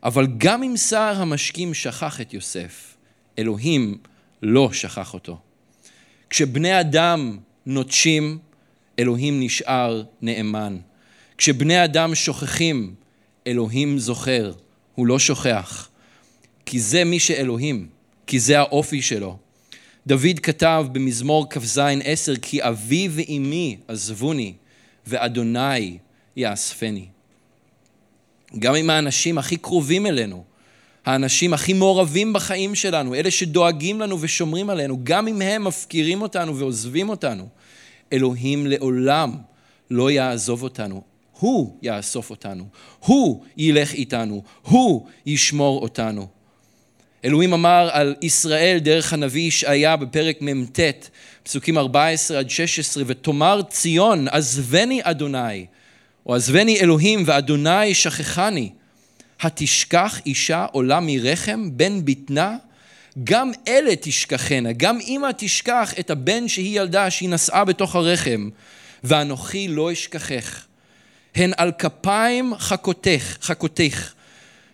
אבל 0.02 0.26
גם 0.38 0.62
אם 0.62 0.76
שר 0.76 1.14
המשקים 1.16 1.74
שכח 1.74 2.20
את 2.20 2.34
יוסף, 2.34 2.95
אלוהים 3.38 3.98
לא 4.42 4.72
שכח 4.72 5.14
אותו. 5.14 5.38
כשבני 6.30 6.80
אדם 6.80 7.38
נוטשים, 7.66 8.38
אלוהים 8.98 9.40
נשאר 9.40 10.02
נאמן. 10.22 10.76
כשבני 11.38 11.84
אדם 11.84 12.14
שוכחים, 12.14 12.94
אלוהים 13.46 13.98
זוכר, 13.98 14.52
הוא 14.94 15.06
לא 15.06 15.18
שוכח. 15.18 15.88
כי 16.66 16.80
זה 16.80 17.04
מי 17.04 17.18
שאלוהים, 17.18 17.88
כי 18.26 18.40
זה 18.40 18.58
האופי 18.58 19.02
שלו. 19.02 19.36
דוד 20.06 20.38
כתב 20.42 20.86
במזמור 20.92 21.46
כ"ז 21.50 21.80
עשר, 22.04 22.36
כי 22.36 22.62
אבי 22.62 23.08
ואמי 23.10 23.76
עזבוני, 23.88 24.54
ואדוני 25.06 25.98
יאספני. 26.36 27.06
גם 28.58 28.74
עם 28.74 28.90
האנשים 28.90 29.38
הכי 29.38 29.56
קרובים 29.56 30.06
אלינו, 30.06 30.44
האנשים 31.06 31.54
הכי 31.54 31.72
מעורבים 31.72 32.32
בחיים 32.32 32.74
שלנו, 32.74 33.14
אלה 33.14 33.30
שדואגים 33.30 34.00
לנו 34.00 34.20
ושומרים 34.20 34.70
עלינו, 34.70 34.98
גם 35.02 35.28
אם 35.28 35.42
הם 35.42 35.64
מפקירים 35.64 36.22
אותנו 36.22 36.58
ועוזבים 36.58 37.08
אותנו, 37.08 37.48
אלוהים 38.12 38.66
לעולם 38.66 39.32
לא 39.90 40.10
יעזוב 40.10 40.62
אותנו. 40.62 41.02
הוא 41.38 41.76
יאסוף 41.82 42.30
אותנו, 42.30 42.64
הוא 42.98 43.44
ילך 43.56 43.92
איתנו, 43.92 44.42
הוא 44.62 45.06
ישמור 45.26 45.82
אותנו. 45.82 46.26
אלוהים 47.24 47.52
אמר 47.52 47.88
על 47.92 48.14
ישראל 48.22 48.78
דרך 48.78 49.12
הנביא 49.12 49.48
ישעיה 49.48 49.96
בפרק 49.96 50.38
מ"ט, 50.42 50.80
פסוקים 51.42 51.78
14 51.78 52.38
עד 52.38 52.50
16, 52.50 53.04
ותאמר 53.06 53.62
ציון, 53.62 54.28
עזבני 54.28 55.00
אדוני, 55.02 55.66
או 56.26 56.34
עזבני 56.34 56.80
אלוהים 56.80 57.22
ואדוני 57.26 57.94
שכחני. 57.94 58.70
התשכח 59.40 60.20
אישה 60.26 60.66
עולה 60.72 61.00
מרחם, 61.00 61.70
בן 61.72 62.04
בטנה? 62.04 62.56
גם 63.24 63.50
אלה 63.68 63.96
תשכחנה, 64.00 64.72
גם 64.72 64.98
אמא 65.06 65.28
תשכח 65.36 65.94
את 65.98 66.10
הבן 66.10 66.48
שהיא 66.48 66.80
ילדה, 66.80 67.10
שהיא 67.10 67.28
נשאה 67.28 67.64
בתוך 67.64 67.94
הרחם, 67.94 68.48
ואנוכי 69.04 69.68
לא 69.68 69.92
אשכחך. 69.92 70.66
הן 71.34 71.52
על 71.56 71.72
כפיים 71.78 72.52
חכותך, 72.58 73.36
חכותך, 73.42 74.12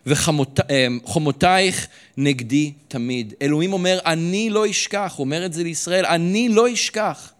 וחומותייך 0.07 1.87
נגדי 2.17 2.73
תמיד. 2.89 3.35
אלוהים 3.43 3.73
אומר, 3.73 3.99
אני 4.07 4.51
לא 4.51 4.71
אשכח, 4.71 5.15
הוא 5.17 5.25
אומר 5.25 5.47
את 5.47 5.53
זה 5.53 5.63
לישראל, 5.63 6.07
אני 6.07 6.49
לא 6.49 6.73
אשכח. 6.73 7.33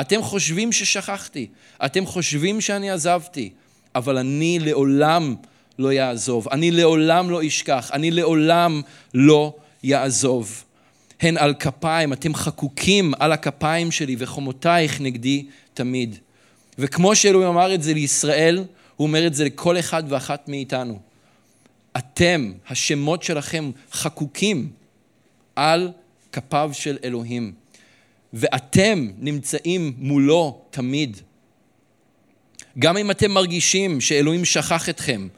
אתם 0.00 0.22
חושבים 0.22 0.72
ששכחתי, 0.72 1.46
אתם 1.84 2.06
חושבים 2.06 2.60
שאני 2.60 2.90
עזבתי, 2.90 3.50
אבל 3.94 4.18
אני 4.18 4.58
לעולם 4.60 5.34
לא 5.78 5.92
יעזוב. 5.92 6.48
אני 6.48 6.70
לעולם 6.70 7.30
לא 7.30 7.46
אשכח, 7.46 7.90
אני 7.92 8.10
לעולם 8.10 8.82
לא 9.14 9.54
יעזוב. 9.82 10.64
הן 11.20 11.36
על 11.36 11.54
כפיים, 11.54 12.12
אתם 12.12 12.34
חקוקים 12.34 13.12
על 13.18 13.32
הכפיים 13.32 13.90
שלי 13.90 14.16
וחומותייך 14.18 15.00
נגדי 15.00 15.46
תמיד. 15.74 16.16
וכמו 16.78 17.16
שאלוהים 17.16 17.48
אמר 17.48 17.74
את 17.74 17.82
זה 17.82 17.94
לישראל, 17.94 18.64
הוא 18.96 19.06
אומר 19.06 19.26
את 19.26 19.34
זה 19.34 19.44
לכל 19.44 19.78
אחד 19.78 20.02
ואחת 20.08 20.48
מאיתנו. 20.48 20.98
אתם, 21.96 22.52
השמות 22.68 23.22
שלכם 23.22 23.70
חקוקים 23.92 24.70
על 25.56 25.92
כפיו 26.32 26.70
של 26.72 26.98
אלוהים, 27.04 27.52
ואתם 28.32 29.08
נמצאים 29.18 29.92
מולו 29.98 30.60
תמיד. 30.70 31.16
גם 32.78 32.96
אם 32.96 33.10
אתם 33.10 33.30
מרגישים 33.30 34.00
שאלוהים 34.00 34.44
שכח 34.44 34.88
אתכם, 34.88 35.28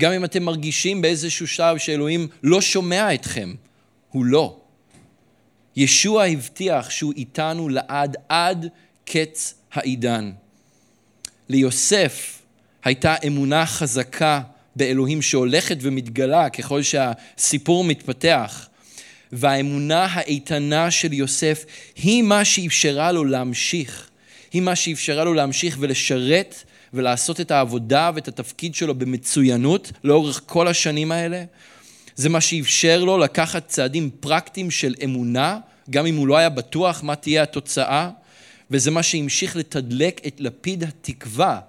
גם 0.00 0.12
אם 0.12 0.24
אתם 0.24 0.42
מרגישים 0.42 1.02
באיזשהו 1.02 1.46
שלב 1.46 1.78
שאלוהים 1.78 2.28
לא 2.42 2.60
שומע 2.60 3.14
אתכם, 3.14 3.54
הוא 4.10 4.24
לא. 4.24 4.56
ישוע 5.76 6.24
הבטיח 6.24 6.90
שהוא 6.90 7.12
איתנו 7.16 7.68
לעד, 7.68 8.16
עד 8.28 8.68
קץ 9.04 9.54
העידן. 9.72 10.32
ליוסף 11.48 12.42
הייתה 12.84 13.14
אמונה 13.26 13.66
חזקה 13.66 14.40
באלוהים 14.76 15.22
שהולכת 15.22 15.76
ומתגלה 15.80 16.50
ככל 16.50 16.82
שהסיפור 16.82 17.84
מתפתח. 17.84 18.68
והאמונה 19.32 20.06
האיתנה 20.10 20.90
של 20.90 21.12
יוסף 21.12 21.64
היא 21.96 22.22
מה 22.22 22.44
שאפשרה 22.44 23.12
לו 23.12 23.24
להמשיך. 23.24 24.10
היא 24.52 24.62
מה 24.62 24.76
שאפשרה 24.76 25.24
לו 25.24 25.34
להמשיך 25.34 25.76
ולשרת 25.80 26.64
ולעשות 26.94 27.40
את 27.40 27.50
העבודה 27.50 28.10
ואת 28.14 28.28
התפקיד 28.28 28.74
שלו 28.74 28.94
במצוינות 28.94 29.92
לאורך 30.04 30.42
כל 30.46 30.68
השנים 30.68 31.12
האלה. 31.12 31.44
זה 32.16 32.28
מה 32.28 32.40
שאפשר 32.40 33.04
לו 33.04 33.18
לקחת 33.18 33.68
צעדים 33.68 34.10
פרקטיים 34.20 34.70
של 34.70 34.94
אמונה, 35.04 35.58
גם 35.90 36.06
אם 36.06 36.16
הוא 36.16 36.26
לא 36.26 36.36
היה 36.36 36.48
בטוח 36.48 37.02
מה 37.02 37.16
תהיה 37.16 37.42
התוצאה, 37.42 38.10
וזה 38.70 38.90
מה 38.90 39.02
שהמשיך 39.02 39.56
לתדלק 39.56 40.20
את 40.26 40.40
לפיד 40.40 40.82
התקווה 40.82 41.60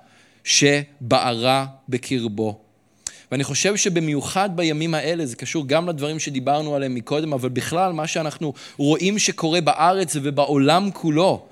שבערה 0.43 1.65
בקרבו. 1.89 2.59
ואני 3.32 3.43
חושב 3.43 3.76
שבמיוחד 3.76 4.49
בימים 4.55 4.93
האלה, 4.93 5.26
זה 5.26 5.36
קשור 5.36 5.67
גם 5.67 5.89
לדברים 5.89 6.19
שדיברנו 6.19 6.76
עליהם 6.76 6.95
מקודם, 6.95 7.34
אבל 7.34 7.49
בכלל 7.49 7.91
מה 7.91 8.07
שאנחנו 8.07 8.53
רואים 8.78 9.19
שקורה 9.19 9.61
בארץ 9.61 10.15
ובעולם 10.21 10.91
כולו, 10.91 11.45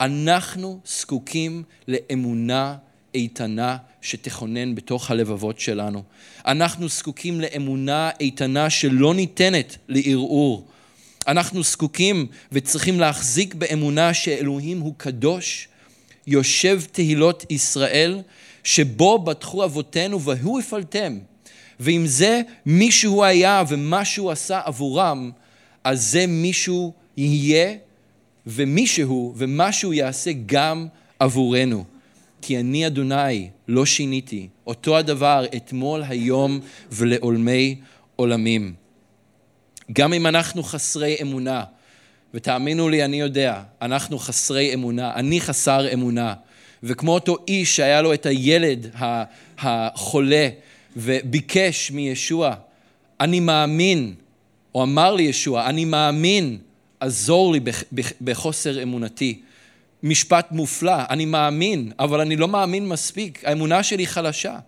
אנחנו 0.00 0.80
זקוקים 0.84 1.62
לאמונה 1.88 2.76
איתנה 3.14 3.76
שתכונן 4.02 4.74
בתוך 4.74 5.10
הלבבות 5.10 5.60
שלנו. 5.60 6.02
אנחנו 6.46 6.88
זקוקים 6.88 7.40
לאמונה 7.40 8.10
איתנה 8.20 8.70
שלא 8.70 9.14
ניתנת 9.14 9.76
לערעור. 9.88 10.66
אנחנו 11.28 11.62
זקוקים 11.62 12.26
וצריכים 12.52 13.00
להחזיק 13.00 13.54
באמונה 13.54 14.14
שאלוהים 14.14 14.80
הוא 14.80 14.94
קדוש, 14.96 15.68
יושב 16.26 16.82
תהילות 16.92 17.44
ישראל, 17.50 18.20
שבו 18.64 19.18
בטחו 19.18 19.64
אבותינו 19.64 20.20
והוא 20.20 20.60
הפעלתם. 20.60 21.18
ואם 21.80 22.06
זה 22.06 22.40
מישהו 22.66 23.24
היה 23.24 23.62
ומה 23.68 24.04
שהוא 24.04 24.30
עשה 24.30 24.60
עבורם, 24.64 25.30
אז 25.84 26.10
זה 26.10 26.26
מישהו 26.26 26.92
יהיה 27.16 27.74
ומישהו 28.46 29.34
ומשהו 29.36 29.92
יעשה 29.92 30.30
גם 30.46 30.86
עבורנו. 31.18 31.84
כי 32.42 32.60
אני 32.60 32.86
אדוני 32.86 33.48
לא 33.68 33.86
שיניתי, 33.86 34.48
אותו 34.66 34.96
הדבר 34.98 35.44
אתמול, 35.56 36.02
היום 36.08 36.60
ולעולמי 36.92 37.76
עולמים. 38.16 38.74
גם 39.92 40.12
אם 40.12 40.26
אנחנו 40.26 40.62
חסרי 40.62 41.16
אמונה, 41.22 41.64
ותאמינו 42.34 42.88
לי, 42.88 43.04
אני 43.04 43.20
יודע, 43.20 43.62
אנחנו 43.82 44.18
חסרי 44.18 44.74
אמונה, 44.74 45.14
אני 45.14 45.40
חסר 45.40 45.92
אמונה. 45.92 46.34
וכמו 46.82 47.14
אותו 47.14 47.36
איש 47.48 47.76
שהיה 47.76 48.02
לו 48.02 48.14
את 48.14 48.26
הילד 48.26 48.94
החולה 49.58 50.48
וביקש 50.96 51.90
מישוע, 51.90 52.54
אני 53.20 53.40
מאמין, 53.40 54.14
או 54.74 54.82
אמר 54.82 55.14
לי 55.14 55.22
ישוע, 55.22 55.66
אני 55.66 55.84
מאמין, 55.84 56.58
עזור 57.00 57.52
לי 57.52 57.60
בחוסר 58.20 58.82
אמונתי. 58.82 59.40
משפט 60.02 60.52
מופלא, 60.52 60.96
אני 61.10 61.24
מאמין, 61.24 61.92
אבל 61.98 62.20
אני 62.20 62.36
לא 62.36 62.48
מאמין 62.48 62.88
מספיק, 62.88 63.44
האמונה 63.44 63.82
שלי 63.82 64.06
חלשה. 64.06 64.58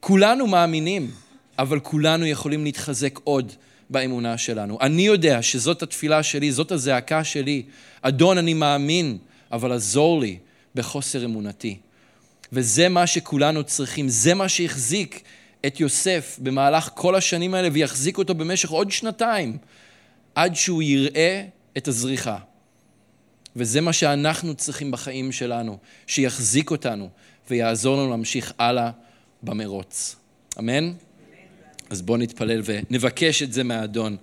כולנו 0.00 0.46
מאמינים, 0.46 1.10
אבל 1.58 1.80
כולנו 1.80 2.26
יכולים 2.26 2.64
להתחזק 2.64 3.18
עוד 3.24 3.52
באמונה 3.90 4.38
שלנו. 4.38 4.78
אני 4.80 5.02
יודע 5.02 5.42
שזאת 5.42 5.82
התפילה 5.82 6.22
שלי, 6.22 6.52
זאת 6.52 6.72
הזעקה 6.72 7.24
שלי. 7.24 7.62
אדון, 8.02 8.38
אני 8.38 8.54
מאמין, 8.54 9.18
אבל 9.52 9.72
עזור 9.72 10.20
לי 10.20 10.38
בחוסר 10.74 11.24
אמונתי. 11.24 11.78
וזה 12.52 12.88
מה 12.88 13.06
שכולנו 13.06 13.64
צריכים, 13.64 14.08
זה 14.08 14.34
מה 14.34 14.48
שהחזיק 14.48 15.22
את 15.66 15.80
יוסף 15.80 16.38
במהלך 16.42 16.90
כל 16.94 17.14
השנים 17.14 17.54
האלה 17.54 17.68
ויחזיק 17.72 18.18
אותו 18.18 18.34
במשך 18.34 18.70
עוד 18.70 18.90
שנתיים, 18.90 19.56
עד 20.34 20.54
שהוא 20.54 20.82
יראה 20.82 21.44
את 21.76 21.88
הזריחה. 21.88 22.38
וזה 23.56 23.80
מה 23.80 23.92
שאנחנו 23.92 24.54
צריכים 24.54 24.90
בחיים 24.90 25.32
שלנו, 25.32 25.78
שיחזיק 26.06 26.70
אותנו 26.70 27.08
ויעזור 27.50 27.96
לנו 27.96 28.10
להמשיך 28.10 28.52
הלאה 28.58 28.90
במרוץ. 29.42 30.16
אמן? 30.58 30.92
אז 31.90 32.02
בואו 32.02 32.18
נתפלל 32.18 32.62
ונבקש 32.64 33.42
את 33.42 33.52
זה 33.52 33.64
מהאדון. 33.64 34.16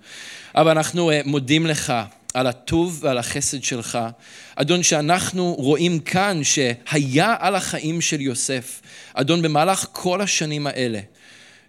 אבל 0.55 0.71
אנחנו 0.71 1.11
אה, 1.11 1.21
מודים 1.25 1.65
לך 1.65 1.93
על 2.33 2.47
הטוב 2.47 2.99
ועל 3.01 3.17
החסד 3.17 3.63
שלך. 3.63 3.99
אדון, 4.55 4.83
שאנחנו 4.83 5.53
רואים 5.53 5.99
כאן 5.99 6.43
שהיה 6.43 7.35
על 7.39 7.55
החיים 7.55 8.01
של 8.01 8.21
יוסף. 8.21 8.81
אדון, 9.13 9.41
במהלך 9.41 9.85
כל 9.91 10.21
השנים 10.21 10.67
האלה, 10.67 10.99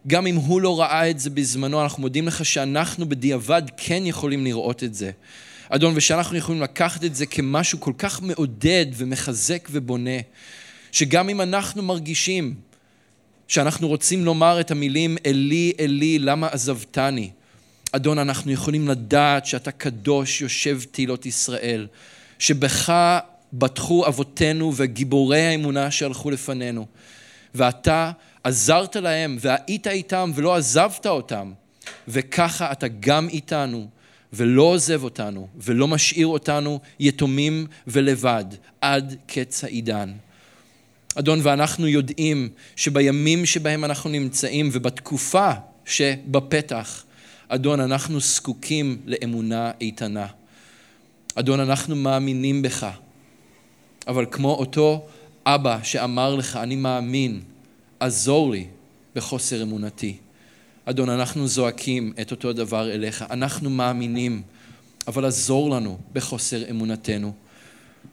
גם 0.07 0.27
אם 0.27 0.35
הוא 0.35 0.61
לא 0.61 0.81
ראה 0.81 1.11
את 1.11 1.19
זה 1.19 1.31
בזמנו, 1.31 1.83
אנחנו 1.83 2.01
מודים 2.01 2.27
לך 2.27 2.45
שאנחנו 2.45 3.09
בדיעבד 3.09 3.63
כן 3.77 4.03
יכולים 4.07 4.45
לראות 4.45 4.85
את 4.85 4.95
זה. 4.95 5.11
אדון, 5.75 5.93
ושאנחנו 5.97 6.37
יכולים 6.37 6.63
לקחת 6.63 7.05
את 7.05 7.15
זה 7.15 7.27
כמשהו 7.27 7.81
כל 7.81 7.93
כך 7.99 8.23
מעודד 8.23 8.87
ומחזק 8.95 9.69
ובונה, 9.71 10.21
שגם 10.93 11.29
אם 11.29 11.41
אנחנו 11.41 11.83
מרגישים 11.83 12.55
שאנחנו 13.49 13.89
רוצים 13.89 14.25
לומר 14.25 14.61
את 14.61 14.71
המילים 14.71 15.17
אלי, 15.27 15.73
אלי, 15.81 16.19
למה 16.19 16.47
עזבתני? 16.47 17.31
אדון, 17.93 18.19
אנחנו 18.19 18.53
יכולים 18.53 18.89
לדעת 18.89 19.47
שאתה 19.47 19.71
קדוש, 19.71 20.41
יושב 20.41 20.81
תהילות 20.91 21.27
ישראל, 21.27 21.87
שבך 22.39 22.93
בטחו 23.53 24.07
אבותינו 24.07 24.73
וגיבורי 24.77 25.41
האמונה 25.41 25.91
שהלכו 25.91 26.31
לפנינו, 26.31 26.87
ואתה 27.55 28.13
עזרת 28.45 28.97
להם 28.97 29.37
והיית 29.41 29.87
איתם 29.87 30.33
ולא 30.35 30.55
עזבת 30.57 31.07
אותם, 31.07 31.53
וככה 32.09 32.73
אתה 32.73 32.87
גם 33.01 33.29
איתנו. 33.29 33.89
ולא 34.33 34.63
עוזב 34.63 35.05
אותנו, 35.05 35.49
ולא 35.57 35.89
משאיר 35.89 36.27
אותנו 36.27 36.81
יתומים 37.01 37.67
ולבד 37.87 38.45
עד 38.81 39.17
קץ 39.27 39.65
העידן. 39.65 40.13
אדון, 41.15 41.41
ואנחנו 41.43 41.89
יודעים 41.89 42.49
שבימים 42.77 43.47
שבהם 43.47 43.85
אנחנו 43.85 44.11
נמצאים 44.11 44.69
ובתקופה 44.73 45.51
שבפתח, 45.85 47.05
אדון, 47.49 47.81
אנחנו 47.81 48.21
זקוקים 48.21 48.99
לאמונה 49.07 49.71
איתנה. 49.81 50.27
אדון, 51.35 51.61
אנחנו 51.61 51.97
מאמינים 51.97 52.63
בך, 52.63 52.87
אבל 54.09 54.27
כמו 54.31 54.55
אותו 54.55 55.07
אבא 55.47 55.79
שאמר 55.83 56.35
לך, 56.35 56.57
אני 56.57 56.77
מאמין, 56.77 57.41
עזור 58.01 58.51
לי 58.51 58.67
בחוסר 59.15 59.63
אמונתי. 59.63 60.17
אדון, 60.85 61.11
אנחנו 61.11 61.49
זועקים 61.49 62.13
את 62.21 62.31
אותו 62.31 62.53
דבר 62.53 62.93
אליך. 62.93 63.25
אנחנו 63.31 63.71
מאמינים, 63.71 64.43
אבל 65.07 65.25
עזור 65.25 65.71
לנו 65.71 65.99
בחוסר 66.13 66.71
אמונתנו. 66.71 67.33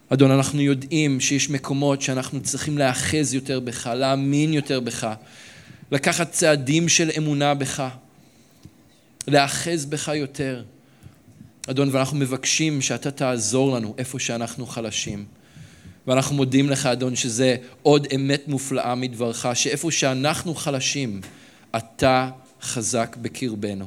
אדון, 0.08 0.30
אנחנו 0.30 0.60
יודעים 0.60 1.20
שיש 1.20 1.50
מקומות 1.50 2.02
שאנחנו 2.02 2.42
צריכים 2.42 2.78
להאחז 2.78 3.34
יותר 3.34 3.60
בך, 3.60 3.86
להאמין 3.86 4.52
יותר 4.52 4.80
בך, 4.80 5.14
לקחת 5.92 6.32
צעדים 6.32 6.88
של 6.88 7.10
אמונה 7.18 7.54
בך, 7.54 7.88
להאחז 9.28 9.84
בך 9.84 10.10
יותר. 10.14 10.64
אדון, 11.70 11.88
ואנחנו 11.92 12.16
מבקשים 12.16 12.82
שאתה 12.82 13.10
תעזור 13.10 13.76
לנו 13.76 13.94
איפה 13.98 14.18
שאנחנו 14.18 14.66
חלשים. 14.66 15.24
ואנחנו 16.06 16.36
מודים 16.36 16.70
לך, 16.70 16.86
אדון, 16.86 17.16
שזה 17.16 17.56
עוד 17.82 18.06
אמת 18.14 18.48
מופלאה 18.48 18.94
מדברך, 18.94 19.46
שאיפה 19.54 19.90
שאנחנו 19.90 20.54
חלשים, 20.54 21.20
אתה 21.76 22.30
חזק 22.62 23.16
בקרבנו. 23.22 23.86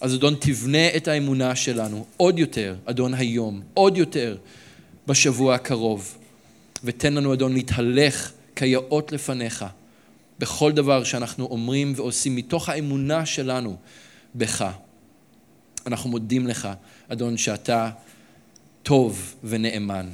אז 0.00 0.14
אדון, 0.14 0.34
תבנה 0.40 0.96
את 0.96 1.08
האמונה 1.08 1.56
שלנו 1.56 2.06
עוד 2.16 2.38
יותר, 2.38 2.76
אדון, 2.84 3.14
היום, 3.14 3.62
עוד 3.74 3.96
יותר 3.96 4.36
בשבוע 5.06 5.54
הקרוב. 5.54 6.18
ותן 6.84 7.14
לנו, 7.14 7.34
אדון, 7.34 7.52
להתהלך 7.52 8.32
כיאות 8.56 9.12
לפניך 9.12 9.64
בכל 10.38 10.72
דבר 10.72 11.04
שאנחנו 11.04 11.46
אומרים 11.46 11.92
ועושים 11.96 12.36
מתוך 12.36 12.68
האמונה 12.68 13.26
שלנו 13.26 13.76
בך. 14.34 14.70
אנחנו 15.86 16.10
מודים 16.10 16.46
לך, 16.46 16.68
אדון, 17.08 17.36
שאתה 17.36 17.90
טוב 18.82 19.34
ונאמן. 19.44 20.08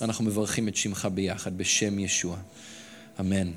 אנחנו 0.00 0.24
מברכים 0.24 0.68
את 0.68 0.76
שמך 0.76 1.08
ביחד, 1.14 1.58
בשם 1.58 1.98
ישוע. 1.98 2.36
אמן. 3.20 3.50